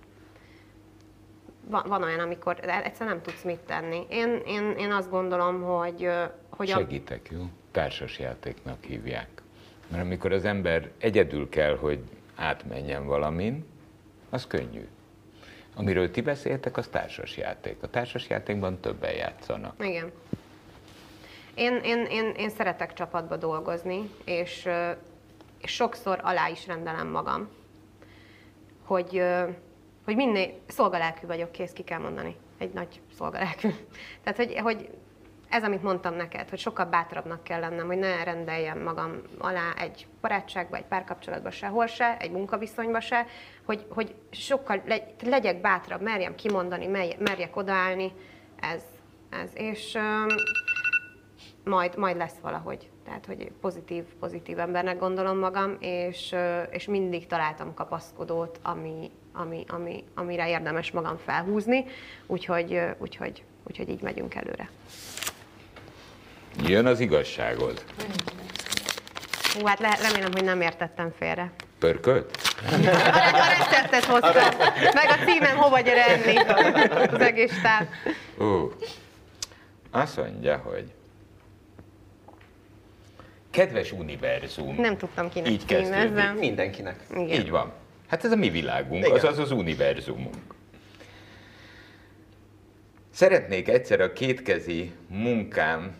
van, 1.70 1.84
van 1.88 2.02
olyan, 2.02 2.20
amikor 2.20 2.56
egyszerűen 2.60 3.14
nem 3.14 3.22
tudsz 3.22 3.42
mit 3.42 3.58
tenni. 3.58 4.06
Én, 4.08 4.42
én, 4.46 4.70
én 4.78 4.92
azt 4.92 5.10
gondolom, 5.10 5.62
hogy, 5.62 6.08
hogy 6.48 6.70
a, 6.70 6.76
Segítek, 6.76 7.28
jó? 7.30 7.42
Társasjátéknak 7.70 8.84
hívják. 8.84 9.42
Mert 9.88 10.02
amikor 10.02 10.32
az 10.32 10.44
ember 10.44 10.90
egyedül 10.98 11.48
kell, 11.48 11.76
hogy 11.76 12.00
átmenjen 12.34 13.06
valamin, 13.06 13.64
az 14.30 14.46
könnyű. 14.46 14.88
Amiről 15.74 16.10
ti 16.10 16.20
beszéltek, 16.20 16.76
az 16.76 16.88
társasjáték. 16.88 17.76
A 17.80 17.88
társasjátékban 17.88 18.80
többen 18.80 19.12
játszanak. 19.12 19.84
Igen. 19.84 20.12
Én, 21.54 21.80
én, 21.84 22.04
én, 22.04 22.32
én 22.36 22.50
szeretek 22.50 22.92
csapatba 22.92 23.36
dolgozni, 23.36 24.10
és, 24.24 24.68
és 25.60 25.72
sokszor 25.72 26.20
alá 26.22 26.48
is 26.48 26.66
rendelem 26.66 27.08
magam, 27.08 27.48
hogy, 28.84 29.22
hogy 30.04 30.16
minél 30.16 30.52
szolgalelkű 30.66 31.26
vagyok, 31.26 31.52
kész 31.52 31.72
ki 31.72 31.82
kell 31.82 31.98
mondani. 31.98 32.36
Egy 32.58 32.72
nagy 32.72 33.00
szolgalelkű. 33.16 33.68
Tehát, 34.22 34.36
hogy, 34.36 34.58
hogy 34.58 34.90
ez, 35.48 35.62
amit 35.62 35.82
mondtam 35.82 36.14
neked, 36.14 36.48
hogy 36.48 36.58
sokkal 36.58 36.84
bátrabbnak 36.84 37.44
kell 37.44 37.60
lennem, 37.60 37.86
hogy 37.86 37.98
ne 37.98 38.24
rendeljem 38.24 38.82
magam 38.82 39.22
alá 39.38 39.72
egy 39.76 40.06
barátságba, 40.20 40.76
egy 40.76 40.84
párkapcsolatba 40.84 41.50
sehol 41.50 41.86
se, 41.86 42.16
egy 42.18 42.30
munkaviszonyba 42.30 43.00
se, 43.00 43.26
hogy, 43.64 43.86
hogy 43.88 44.14
sokkal 44.30 44.82
legy, 44.86 45.02
legyek 45.22 45.60
bátrabb, 45.60 46.02
merjem 46.02 46.34
kimondani, 46.34 46.86
merje- 46.86 47.18
merjek 47.18 47.56
odaállni, 47.56 48.12
ez, 48.60 48.82
ez. 49.30 49.50
És 49.54 49.94
öm, 49.94 50.26
majd, 51.64 51.96
majd 51.96 52.16
lesz 52.16 52.38
valahogy. 52.42 52.90
Tehát, 53.10 53.26
hogy 53.26 53.50
pozitív, 53.60 54.04
pozitív 54.20 54.58
embernek 54.58 54.98
gondolom 54.98 55.38
magam, 55.38 55.76
és, 55.80 56.34
és 56.70 56.86
mindig 56.86 57.26
találtam 57.26 57.74
kapaszkodót, 57.74 58.58
ami, 58.62 59.10
ami, 59.32 59.64
ami, 59.68 60.04
amire 60.14 60.48
érdemes 60.48 60.90
magam 60.90 61.16
felhúzni, 61.24 61.84
úgyhogy, 62.26 62.80
úgyhogy, 62.98 63.44
úgyhogy 63.68 63.88
így 63.88 64.02
megyünk 64.02 64.34
előre. 64.34 64.70
Jön 66.66 66.86
az 66.86 67.00
igazságod. 67.00 67.84
Hú, 69.54 69.66
hát 69.66 69.78
le, 69.78 69.98
remélem, 70.02 70.32
hogy 70.32 70.44
nem 70.44 70.60
értettem 70.60 71.12
félre. 71.18 71.52
Pörkölt? 71.78 72.36
A 73.32 73.46
receptet 73.58 74.04
hoztam, 74.04 74.56
meg 74.94 75.08
a 75.08 75.24
címem 75.24 75.56
hova 75.56 75.80
gyere 75.80 76.06
enni, 76.06 76.36
az 77.14 77.20
egész 77.20 77.60
táv. 77.62 77.86
Ó, 78.40 78.72
azt 79.90 80.16
mondja, 80.16 80.56
hogy 80.56 80.92
Kedves 83.50 83.92
univerzum. 83.92 84.74
Nem 84.74 84.96
tudtam 84.96 85.28
kinek 85.28 85.50
Így 85.50 85.64
kezdődik. 85.64 86.08
címezzem. 86.08 86.36
Mindenkinek. 86.36 87.06
Igen. 87.10 87.28
Így 87.28 87.50
van. 87.50 87.72
Hát 88.06 88.24
ez 88.24 88.32
a 88.32 88.36
mi 88.36 88.50
világunk, 88.50 89.04
Igen. 89.04 89.16
azaz 89.16 89.38
az 89.38 89.50
univerzumunk. 89.50 90.54
Szeretnék 93.10 93.68
egyszer 93.68 94.00
a 94.00 94.12
kétkezi 94.12 94.92
munkám 95.08 95.94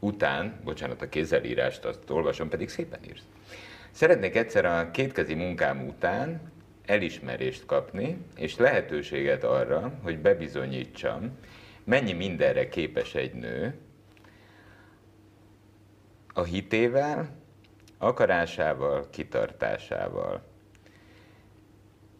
után, 0.00 0.60
bocsánat, 0.64 1.02
a 1.02 1.08
kézzelírást 1.08 1.84
azt 1.84 2.10
olvasom, 2.10 2.48
pedig 2.48 2.68
szépen 2.68 2.98
írsz. 3.08 3.22
Szeretnék 3.90 4.36
egyszer 4.36 4.64
a 4.64 4.90
kétkezi 4.90 5.34
munkám 5.34 5.86
után 5.86 6.52
elismerést 6.86 7.66
kapni, 7.66 8.16
és 8.36 8.56
lehetőséget 8.56 9.44
arra, 9.44 9.92
hogy 10.02 10.18
bebizonyítsam, 10.18 11.38
mennyi 11.84 12.12
mindenre 12.12 12.68
képes 12.68 13.14
egy 13.14 13.34
nő, 13.34 13.74
a 16.32 16.42
hitével, 16.42 17.28
akarásával, 17.98 19.10
kitartásával. 19.10 20.42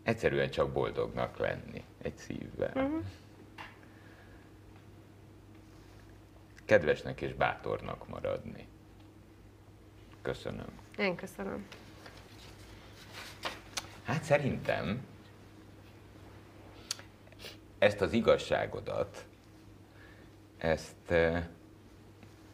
Egyszerűen 0.03 0.51
csak 0.51 0.72
boldognak 0.72 1.38
lenni 1.38 1.85
egy 2.03 2.16
szívvel. 2.16 2.72
Uh-huh. 2.75 3.05
Kedvesnek 6.64 7.20
és 7.20 7.35
bátornak 7.35 8.09
maradni. 8.09 8.66
Köszönöm. 10.22 10.66
Én 10.98 11.16
köszönöm. 11.16 11.66
Hát 14.05 14.22
szerintem 14.22 15.07
ezt 17.79 18.01
az 18.01 18.12
igazságodat, 18.12 19.27
ezt 20.59 21.11
eh, 21.11 21.46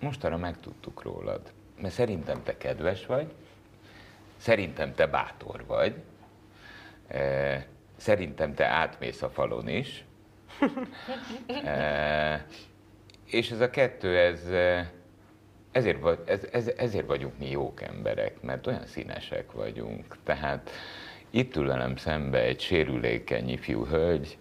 mostanra 0.01 0.37
megtudtuk 0.37 1.03
rólad. 1.03 1.53
Mert 1.81 1.95
szerintem 1.95 2.43
te 2.43 2.57
kedves 2.57 3.07
vagy, 3.07 3.33
szerintem 4.37 4.95
te 4.95 5.07
bátor 5.07 5.65
vagy, 5.67 5.95
eh, 7.07 7.65
szerintem 7.97 8.55
te 8.55 8.67
átmész 8.67 9.23
a 9.23 9.31
falon 9.31 9.69
is, 9.69 10.05
Eh, 11.65 12.41
és 13.25 13.51
ez 13.51 13.61
a 13.61 13.71
kettő, 13.71 14.19
ez, 14.19 14.47
eh, 14.47 14.87
ezért, 15.73 16.01
vagy, 16.01 16.19
ez, 16.25 16.47
ez, 16.53 16.71
ezért 16.77 17.07
vagyunk 17.07 17.39
mi 17.39 17.51
jók 17.51 17.83
emberek, 17.83 18.41
mert 18.41 18.67
olyan 18.67 18.87
színesek 18.87 19.53
vagyunk. 19.53 20.17
Tehát 20.25 20.71
itt 21.31 21.57
ül 21.57 21.67
velem 21.67 21.97
szembe 21.97 22.39
egy 22.39 22.61
sérülékeny 22.61 23.49
ifjú 23.49 23.87
hölgy, 23.87 24.39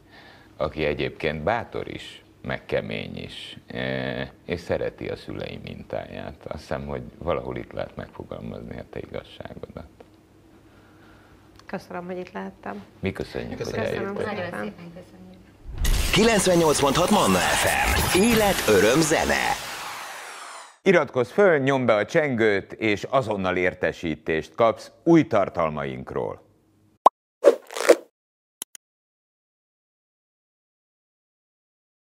aki 0.57 0.85
egyébként 0.85 1.43
bátor 1.43 1.87
is, 1.87 2.23
meg 2.47 2.65
kemény 2.65 3.17
is, 3.17 3.57
eh, 3.67 4.29
és 4.45 4.59
szereti 4.59 5.07
a 5.07 5.15
szülei 5.15 5.59
mintáját. 5.63 6.45
Azt 6.45 6.59
hiszem, 6.59 6.85
hogy 6.85 7.01
valahol 7.17 7.57
itt 7.57 7.71
lehet 7.71 7.95
megfogalmazni 7.95 8.79
a 8.79 8.83
te 8.89 8.99
igazságodat. 8.99 9.87
Köszönöm, 11.65 12.05
hogy 12.05 12.17
itt 12.17 12.31
lehettem. 12.31 12.83
Mi 12.99 13.11
köszönjük, 13.11 13.57
Köszönöm. 13.57 13.79
hogy 13.79 14.15
Köszönöm. 14.15 14.37
eljöttél. 14.37 14.49
Nagyon 14.49 14.73
szépen 14.77 14.91
köszönjük. 14.93 15.35
98.6 16.13 17.09
Manna 17.11 17.37
FM. 17.37 18.19
Élet, 18.19 18.67
öröm, 18.67 19.01
zene. 19.01 19.45
Iratkozz 20.81 21.31
föl, 21.31 21.57
nyomd 21.57 21.85
be 21.85 21.95
a 21.95 22.05
csengőt, 22.05 22.73
és 22.73 23.03
azonnal 23.03 23.55
értesítést 23.57 24.55
kapsz 24.55 24.91
új 25.03 25.27
tartalmainkról. 25.27 26.46